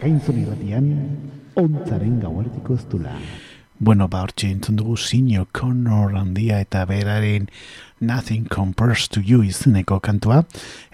Akainzun 0.00 0.38
irratian, 0.40 0.84
ontzaren 1.60 2.14
gauaretiko 2.22 2.72
ez 2.72 2.86
dula. 2.88 3.10
Bueno, 3.84 4.06
ba, 4.08 4.22
hortxe 4.24 4.48
entzun 4.48 4.78
dugu 4.78 4.94
Sinio 4.96 5.42
Connor 5.52 6.14
handia 6.16 6.56
eta 6.64 6.86
beraren 6.88 7.50
Nothing 8.00 8.46
Compares 8.48 9.10
to 9.12 9.20
You 9.20 9.42
izeneko 9.44 10.00
kantua. 10.00 10.38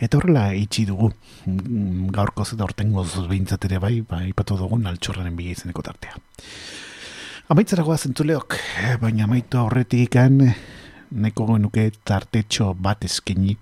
Eta 0.02 0.18
horrela 0.18 0.48
itxi 0.58 0.88
dugu 0.90 1.12
mm, 1.12 2.10
gaurkoz 2.18 2.48
eta 2.56 2.66
hortengoz 2.66 3.06
behintzat 3.30 3.70
ere 3.70 3.78
bai, 3.78 4.00
ba, 4.02 4.24
ipatu 4.26 4.58
dugun 4.58 4.90
altxorraren 4.90 5.38
bila 5.38 5.54
izeneko 5.54 5.86
tartea. 5.86 6.18
Amaitzera 7.54 7.86
goaz 7.86 8.02
entzuleok, 8.10 8.58
eh, 8.58 8.96
baina 8.98 9.30
amaitu 9.30 9.62
horretik 9.62 10.08
ikan, 10.08 10.48
neko 11.14 11.52
genuke 11.54 11.92
tartetxo 12.02 12.72
bat 12.74 13.06
eskeni, 13.06 13.54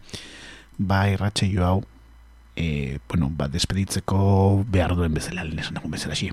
ba 0.80 1.04
irratxe 1.12 1.52
hau, 1.60 1.82
e, 2.56 2.98
bueno, 3.08 3.30
ba, 3.30 3.48
despeditzeko 3.48 4.64
behar 4.70 4.94
duen 4.96 5.14
bezala, 5.14 5.44
lehen 5.44 5.58
esan 5.58 5.74
dugun 5.78 5.90
bezala 5.96 6.14
xi. 6.14 6.30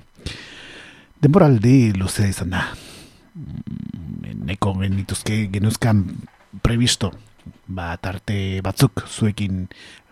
Denboraldi 1.22 1.92
luzea 1.94 2.28
izan 2.30 2.50
da. 2.56 2.66
Mm, 3.34 4.44
Neko 4.46 4.72
genituzke 4.80 5.46
genuzkan 5.52 6.00
previsto 6.62 7.12
ba, 7.70 7.94
tarte 8.02 8.60
batzuk 8.64 9.04
zuekin 9.06 9.68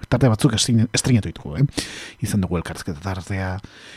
tarte 0.09 0.29
batzuk 0.31 0.55
estrin- 0.55 0.89
estrenatu 0.95 1.29
ditugu, 1.31 1.57
eh? 1.59 1.65
Izan 2.25 2.41
dugu 2.43 2.57
elkarrizketa 2.59 3.01
tartea, 3.03 3.51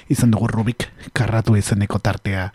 izan 0.10 0.34
dugu 0.34 0.48
Rubik 0.52 0.88
karratu 1.14 1.56
izeneko 1.58 2.00
tartea, 2.04 2.50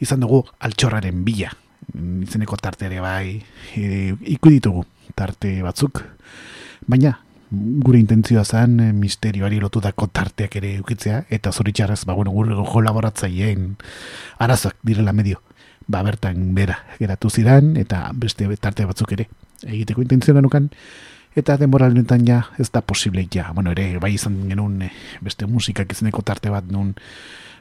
izan 0.00 0.20
dugu 0.24 0.42
altxorraren 0.64 1.22
bila 1.24 1.52
mm, 1.94 2.22
izeneko 2.28 2.56
tarteare 2.60 3.00
bai, 3.00 3.38
e, 3.76 4.14
iku 4.34 4.50
ditugu 4.52 4.84
tarte 5.16 5.60
batzuk, 5.62 6.02
baina 6.88 7.18
gure 7.50 7.98
intentzioa 7.98 8.44
zen 8.44 8.78
eh, 8.80 8.92
misterioari 8.92 9.60
lotutako 9.60 10.08
tarteak 10.12 10.56
ere 10.60 10.74
ukitzea, 10.80 11.24
eta 11.30 11.52
zoritxarrez, 11.52 12.04
ba, 12.06 12.14
bueno, 12.14 12.32
gure 12.34 12.56
kolaboratzaileen 12.68 13.76
arazak 14.38 14.76
direla 14.84 15.12
medio, 15.12 15.42
ba, 15.86 16.02
bertan 16.02 16.54
bera 16.54 16.78
geratu 16.98 17.30
zidan, 17.30 17.76
eta 17.80 18.08
beste 18.14 18.48
tarte 18.60 18.84
batzuk 18.88 19.12
ere 19.16 19.28
egiteko 19.64 20.04
intentzioa 20.04 20.42
nukan, 20.44 20.68
eta 21.38 21.56
denbora 21.56 21.88
honetan 21.88 22.26
ja 22.26 22.42
ez 22.58 22.70
da 22.72 22.82
posible 22.82 23.26
ja, 23.32 23.50
bueno, 23.54 23.72
ere, 23.72 23.98
bai 24.02 24.14
izan 24.14 24.40
genuen 24.48 24.82
eh, 24.82 24.92
beste 25.24 25.46
musikak 25.46 25.92
izeneko 25.92 26.22
tarte 26.22 26.52
bat 26.52 26.68
nun 26.70 26.94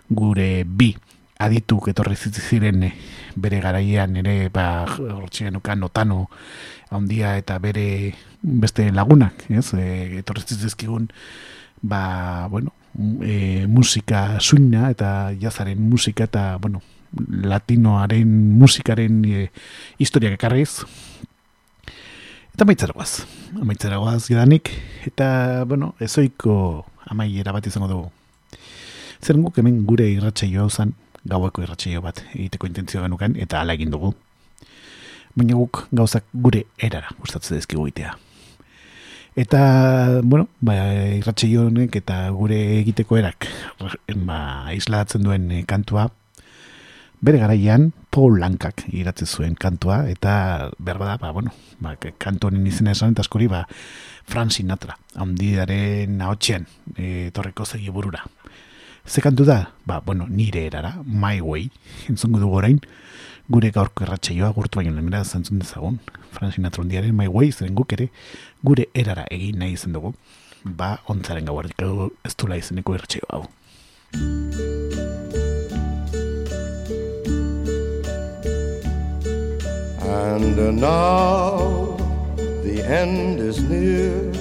gure 0.09 0.63
bi 0.63 0.95
adituk 1.39 1.88
etorri 1.91 2.15
ziren 2.17 2.83
eh, 2.83 2.93
bere 3.35 3.59
garaian 3.61 4.15
ere 4.17 4.49
ba 4.49 4.85
genukan 5.31 5.79
notano 5.79 6.27
handia 6.89 7.38
eta 7.38 7.59
bere 7.59 8.13
beste 8.41 8.91
lagunak, 8.91 9.45
ez? 9.49 9.73
E, 9.73 10.19
etorri 10.21 10.41
zizkigun 10.47 11.09
ba, 11.81 12.47
bueno, 12.49 12.73
e, 13.21 13.65
musika 13.67 14.39
suina 14.39 14.89
eta 14.89 15.31
jazaren 15.39 15.79
musika 15.89 16.25
eta, 16.25 16.57
bueno, 16.57 16.81
latinoaren 17.27 18.27
musikaren 18.57 19.23
e, 19.25 19.47
historiak 19.99 20.38
ekarriz. 20.39 20.83
Eta 22.53 22.65
amaitzera 22.65 22.93
guaz, 22.95 23.21
amaitzera 23.61 23.99
guaz 24.01 24.23
gidanik, 24.25 24.71
eta, 25.05 25.63
bueno, 25.69 25.93
ezoiko 26.01 26.85
amaiera 27.05 27.53
bat 27.53 27.67
izango 27.69 27.89
dugu. 27.91 28.07
Zer 29.21 29.38
guk 29.41 29.57
hemen 29.57 29.83
gure 29.85 30.07
irratsaio 30.09 30.63
hau 30.65 30.69
zan, 30.69 30.93
gaueko 31.28 31.63
irratsaio 31.63 32.01
bat 32.01 32.23
egiteko 32.34 32.69
intentzioa 32.69 33.05
genukan, 33.07 33.36
eta 33.39 33.61
hala 33.61 33.75
egin 33.78 33.91
dugu. 33.93 34.13
Baina 35.38 35.57
guk 35.59 35.84
gauzak 35.93 36.25
gure 36.34 36.63
erara 36.82 37.11
gustatzen 37.19 37.59
dizkigu 37.59 37.86
egitea. 37.88 38.15
Eta, 39.38 39.59
bueno, 40.23 40.47
ba, 40.65 40.73
irratsaio 41.13 41.67
honek 41.67 41.99
eta 41.99 42.23
gure 42.34 42.57
egiteko 42.80 43.19
erak 43.19 43.45
ba, 44.25 44.39
islatzen 44.73 45.28
duen 45.28 45.51
eh, 45.53 45.61
kantua, 45.69 46.07
bere 47.21 47.41
garaian 47.41 47.91
Paul 48.09 48.39
Lankak 48.41 48.88
idatzi 48.89 49.28
zuen 49.30 49.53
kantua, 49.53 49.99
eta 50.09 50.71
behar 50.80 50.97
bada, 50.97 51.17
ba, 51.21 51.32
bueno, 51.36 51.53
ba, 51.78 51.93
kantu 52.17 52.49
honen 52.49 52.65
izena 52.65 52.95
esan 52.97 53.13
eta 53.13 53.25
askori, 53.25 53.45
ba, 53.51 53.67
Frank 54.25 54.57
Sinatra, 54.57 54.97
handiaren 55.15 56.17
ahotxean, 56.21 56.65
e, 56.95 57.30
torreko 57.34 57.65
zegi 57.65 57.93
burura. 57.93 58.25
Ze 59.07 59.21
kantu 59.21 59.45
da? 59.45 59.71
Ba, 59.85 60.01
bueno, 60.05 60.27
nire 60.27 60.65
erara, 60.65 61.01
My 61.05 61.39
Way, 61.39 61.69
entzungu 62.09 62.41
dugu 62.41 62.57
orain, 62.59 62.81
gure 63.47 63.69
gaurko 63.71 64.03
erratxaioa 64.03 64.49
gurtu 64.51 64.81
baino 64.81 64.91
lemera 64.91 65.23
zantzun 65.23 65.61
dezagun, 65.61 66.01
Frank 66.35 66.53
Sinatra 66.53 66.83
handiaren 66.83 67.15
My 67.15 67.29
Way, 67.31 67.53
zeren 67.55 67.73
guk 67.73 67.95
ere, 67.95 68.09
gure 68.67 68.89
erara 68.93 69.23
egin 69.31 69.63
nahi 69.63 69.77
izan 69.79 69.95
dugu, 69.95 70.11
ba, 70.65 70.97
ontzaren 71.07 71.47
gauardik 71.47 71.79
ez 72.27 72.35
dula 72.35 72.59
izeneko 72.59 72.99
erratxaioa 72.99 73.31
hau. 73.31 73.47
And 80.03 80.81
now 80.81 81.95
the 82.61 82.83
end 82.83 83.39
is 83.39 83.61
near, 83.63 84.31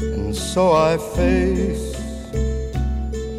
and 0.00 0.34
so 0.34 0.72
I 0.72 0.96
face 0.96 1.91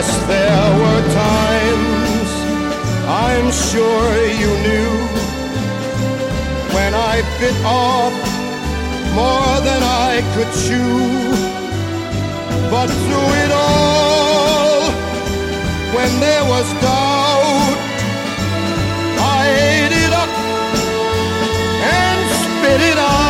Yes, 0.00 0.16
there 0.28 0.68
were 0.80 1.02
times 1.12 2.30
I'm 3.06 3.48
sure 3.68 4.08
you 4.42 4.50
knew 4.64 4.92
when 6.74 6.94
I 6.94 7.16
bit 7.38 7.54
off 7.66 8.14
more 9.12 9.54
than 9.68 9.82
I 10.08 10.22
could 10.32 10.50
chew. 10.64 11.04
But 12.72 12.88
through 13.02 13.32
it 13.44 13.52
all, 13.52 14.90
when 15.94 16.10
there 16.18 16.44
was 16.48 16.66
doubt, 16.80 17.76
I 19.38 19.42
ate 19.68 19.94
it 20.04 20.12
up 20.22 20.32
and 21.92 22.20
spit 22.40 22.80
it 22.92 22.96
out. 22.96 23.29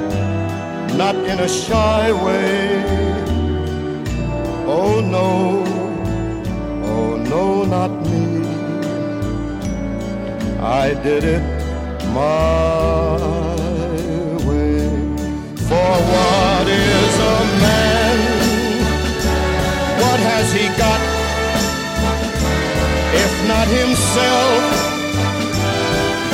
not 0.97 1.15
in 1.15 1.39
a 1.39 1.47
shy 1.47 2.11
way. 2.11 2.83
Oh 4.65 4.99
no, 4.99 5.63
oh 6.91 7.15
no, 7.17 7.63
not 7.63 7.91
me. 8.09 8.25
I 10.59 10.93
did 11.03 11.23
it 11.23 11.43
my 12.13 13.15
way. 14.47 14.79
For 15.69 15.91
what 16.13 16.67
is 16.67 17.13
a 17.35 17.39
man? 17.65 18.17
What 20.01 20.19
has 20.31 20.47
he 20.53 20.65
got? 20.77 21.01
If 23.23 23.33
not 23.47 23.67
himself, 23.67 24.61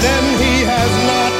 then 0.03 0.23
he 0.41 0.53
has 0.73 0.91
not 1.11 1.36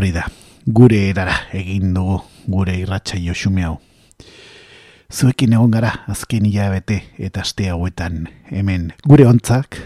hori 0.00 0.14
da, 0.16 0.22
gure 0.64 0.96
erara 1.10 1.34
egin 1.52 1.90
dugu, 1.92 2.22
gure 2.48 2.72
irratxa 2.80 3.18
josume 3.20 3.66
hau. 3.66 3.74
Zuekin 5.12 5.52
egon 5.52 5.74
gara, 5.74 5.90
azken 6.08 6.46
hilabete 6.48 7.02
eta 7.20 7.42
aste 7.44 7.66
hauetan 7.68 8.22
hemen 8.48 8.94
gure 9.04 9.26
ontzak, 9.28 9.76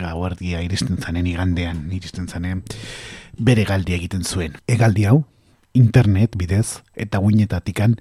gauardia 0.00 0.64
iristen 0.66 0.98
zanen 0.98 1.30
igandean, 1.30 1.84
iristen 1.94 2.26
zanen, 2.26 2.64
bere 3.38 3.68
galdia 3.70 4.00
egiten 4.00 4.26
zuen. 4.26 4.58
Egaldi 4.66 5.06
hau, 5.06 5.20
internet 5.78 6.34
bidez 6.34 6.80
eta 6.98 7.22
guinetatikan 7.22 8.00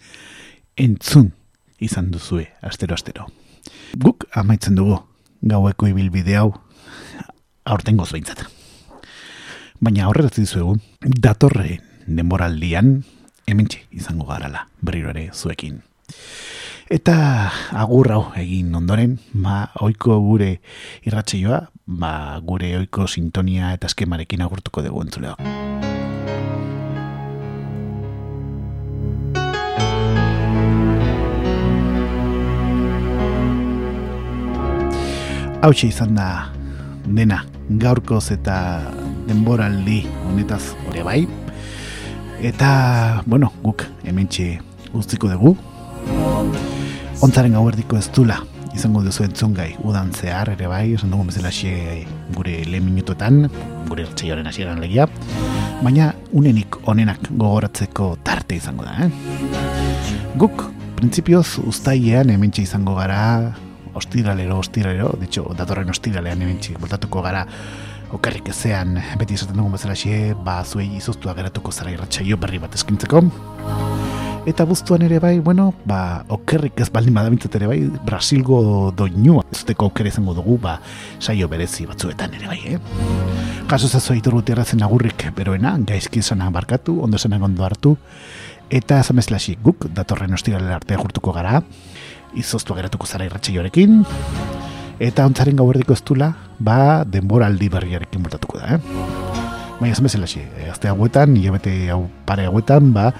entzun 0.81 1.35
izan 1.77 2.09
duzue, 2.09 2.47
astero-astero. 2.65 3.29
Guk 4.01 4.25
amaitzen 4.33 4.81
dugu, 4.81 5.03
gaueko 5.45 5.93
ibilbide 5.93 6.41
hau, 6.41 6.55
aurten 7.69 8.01
behintzat. 8.01 8.49
Baina 9.79 10.09
aurrera 10.09 10.27
dizuegu, 10.35 10.73
datorren 11.23 11.79
denboraldian 12.03 12.97
hementxe 13.47 13.85
izango 13.95 14.25
garala, 14.27 14.65
berriro 14.83 15.13
ere 15.13 15.29
zuekin. 15.31 15.77
Eta 16.91 17.15
agur 17.79 18.09
hau 18.11 18.23
egin 18.41 18.75
ondoren, 18.75 19.13
ba, 19.31 19.69
oiko 19.79 20.17
gure 20.25 20.49
irratxeioa, 21.07 21.61
ba, 21.87 22.11
gure 22.43 22.73
oiko 22.81 23.07
sintonia 23.07 23.71
eta 23.77 23.87
eskemarekin 23.87 24.43
agurtuko 24.43 24.83
dugu 24.83 25.05
entzuleo. 25.05 25.37
Hau 35.63 35.71
izan 35.71 36.19
da 36.19 36.49
dena 37.07 37.45
gaurkoz 37.69 38.31
eta 38.35 38.57
denboraldi 39.29 40.01
honetaz 40.27 40.63
ore 40.89 41.05
bai. 41.05 41.19
Eta, 42.41 43.23
bueno, 43.25 43.51
guk 43.63 43.85
hementxe 44.07 44.57
guztiko 44.93 45.29
dugu. 45.31 45.55
Ontzaren 47.21 47.57
gauerdiko 47.57 47.99
ez 47.99 48.07
dula 48.15 48.39
izango 48.75 49.01
duzu 49.03 49.25
entzungai 49.25 49.73
udan 49.83 50.11
zehar 50.15 50.53
ere 50.53 50.67
bai, 50.71 50.93
esan 50.95 51.11
dugu 51.11 51.27
bezala 51.29 51.51
xe 51.51 52.05
gure 52.35 52.61
lehen 52.69 52.85
minutuetan, 52.85 53.47
gure 53.89 54.05
ertxeioaren 54.07 54.47
hasieran 54.47 54.79
legia. 54.83 55.07
Baina 55.83 56.13
unenik 56.35 56.77
onenak 56.87 57.29
gogoratzeko 57.29 58.13
tarte 58.23 58.55
izango 58.59 58.85
da, 58.87 59.07
eh? 59.07 59.09
Guk, 60.39 60.63
printzipioz, 60.99 61.59
ustaiean 61.67 62.31
hementxe 62.31 62.63
izango 62.63 62.95
gara, 62.95 63.21
ostiralero, 63.99 64.59
ostiralero, 64.63 65.13
ditxo, 65.19 65.47
datorren 65.57 65.91
ostiralean 65.91 66.43
hementxe, 66.45 66.77
bultatuko 66.79 67.23
gara 67.25 67.45
okerrik 68.15 68.49
ezean, 68.49 68.97
beti 69.19 69.37
esaten 69.37 69.57
dugun 69.59 69.75
bezala 69.75 69.95
xe, 69.97 70.33
ba, 70.45 70.59
zuei 70.65 70.89
izoztua 70.97 71.35
geratuko 71.37 71.71
zara 71.71 71.93
irratxaio 71.93 72.37
berri 72.41 72.61
bat 72.61 72.75
eskintzeko. 72.75 73.21
Eta 74.49 74.63
buztuan 74.65 75.03
ere 75.05 75.19
bai, 75.21 75.35
bueno, 75.43 75.67
ba, 75.85 76.23
okerrik 76.31 76.79
ez 76.81 76.87
baldin 76.93 77.13
badabintzat 77.13 77.57
ere 77.59 77.67
bai, 77.69 77.79
Brasilgo 78.07 78.61
doinua, 78.97 79.43
ez 79.51 79.59
duteko 79.61 79.89
oker 79.91 80.07
izango 80.09 80.33
dugu, 80.33 80.57
ba, 80.63 80.79
saio 81.19 81.49
berezi 81.51 81.85
batzuetan 81.89 82.33
ere 82.39 82.49
bai, 82.49 82.59
eh? 82.73 82.79
Kaso 83.69 83.87
zazu 83.87 84.13
aitor 84.15 84.41
zen 84.63 84.81
agurrik 84.81 85.29
beroena, 85.35 85.77
gaizki 85.77 86.19
esanak 86.19 86.51
barkatu, 86.51 87.01
ondo 87.03 87.17
esanak 87.17 87.43
ondo 87.43 87.63
hartu, 87.63 87.97
eta 88.69 89.03
zamezlaxi 89.03 89.57
guk, 89.61 89.85
datorren 89.93 90.33
ostiralera 90.33 90.75
arte 90.75 90.95
jurtuko 90.95 91.31
gara, 91.31 91.61
izoztua 92.33 92.77
geratuko 92.77 93.05
zara 93.05 93.25
irratxeioarekin, 93.25 94.03
eta 94.99 95.25
ontzaren 95.25 95.55
gauerdiko 95.55 95.93
ez 95.93 96.03
ba, 96.59 97.03
denboraldi 97.05 97.69
berriarekin 97.69 98.23
bultatuko 98.23 98.59
da, 98.59 98.75
eh? 98.75 98.79
Baina 99.79 99.93
ez 99.93 100.01
bezalaxi, 100.01 100.41
azte 100.69 100.89
hauetan, 100.89 101.37
hilabete 101.37 101.89
hau 101.89 102.09
pare 102.25 102.45
hauetan, 102.45 102.91
ba, 102.93 103.13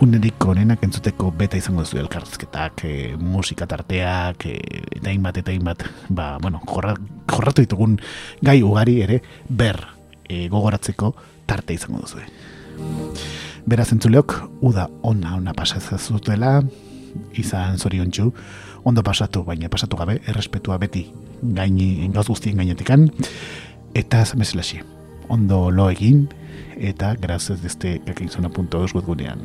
unerik 0.00 0.44
onenak 0.48 0.82
entzuteko 0.82 1.30
beta 1.36 1.58
izango 1.60 1.84
duzu 1.84 2.00
elkarrezketak, 2.00 2.84
e, 2.84 3.16
musika 3.20 3.66
tarteak, 3.70 4.46
e, 4.48 4.82
eta 4.96 5.10
hainbat, 5.10 5.38
eta 5.42 5.52
hainbat, 5.52 5.84
ba, 6.08 6.38
bueno, 6.42 6.62
jorra, 6.66 6.96
jorratu 7.30 7.62
ditugun 7.62 7.98
gai 8.42 8.62
ugari 8.64 9.00
ere, 9.04 9.20
ber 9.48 9.78
e, 10.24 10.48
gogoratzeko 10.48 11.14
tarte 11.46 11.76
izango 11.76 12.00
duzu. 12.02 12.24
Beraz 13.68 13.90
entzuleok, 13.92 14.34
uda 14.64 14.88
ona 15.06 15.36
ona 15.36 15.54
pasazazutela, 15.54 16.62
izan 17.36 17.78
zoriontsu, 17.78 18.30
ondo 18.84 19.02
pasatu, 19.02 19.44
baina 19.44 19.68
pasatu 19.68 19.96
gabe, 19.96 20.20
errespetua 20.28 20.78
beti 20.78 21.06
gaini, 21.42 22.08
gauz 22.14 22.28
guztien 22.28 22.56
gainetikan, 22.56 23.08
eta 23.94 24.24
zamezelaxi, 24.24 24.80
ondo 25.28 25.70
lo 25.70 25.90
egin, 25.90 26.28
eta 26.76 27.14
grazes 27.20 27.60
deste 27.62 27.98
kakinzona.eus 28.06 28.94
webgunean. 28.94 29.44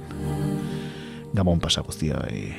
Gabon 1.35 1.59
pasa 1.59 1.81
guztia, 1.83 2.21
eh, 2.31 2.55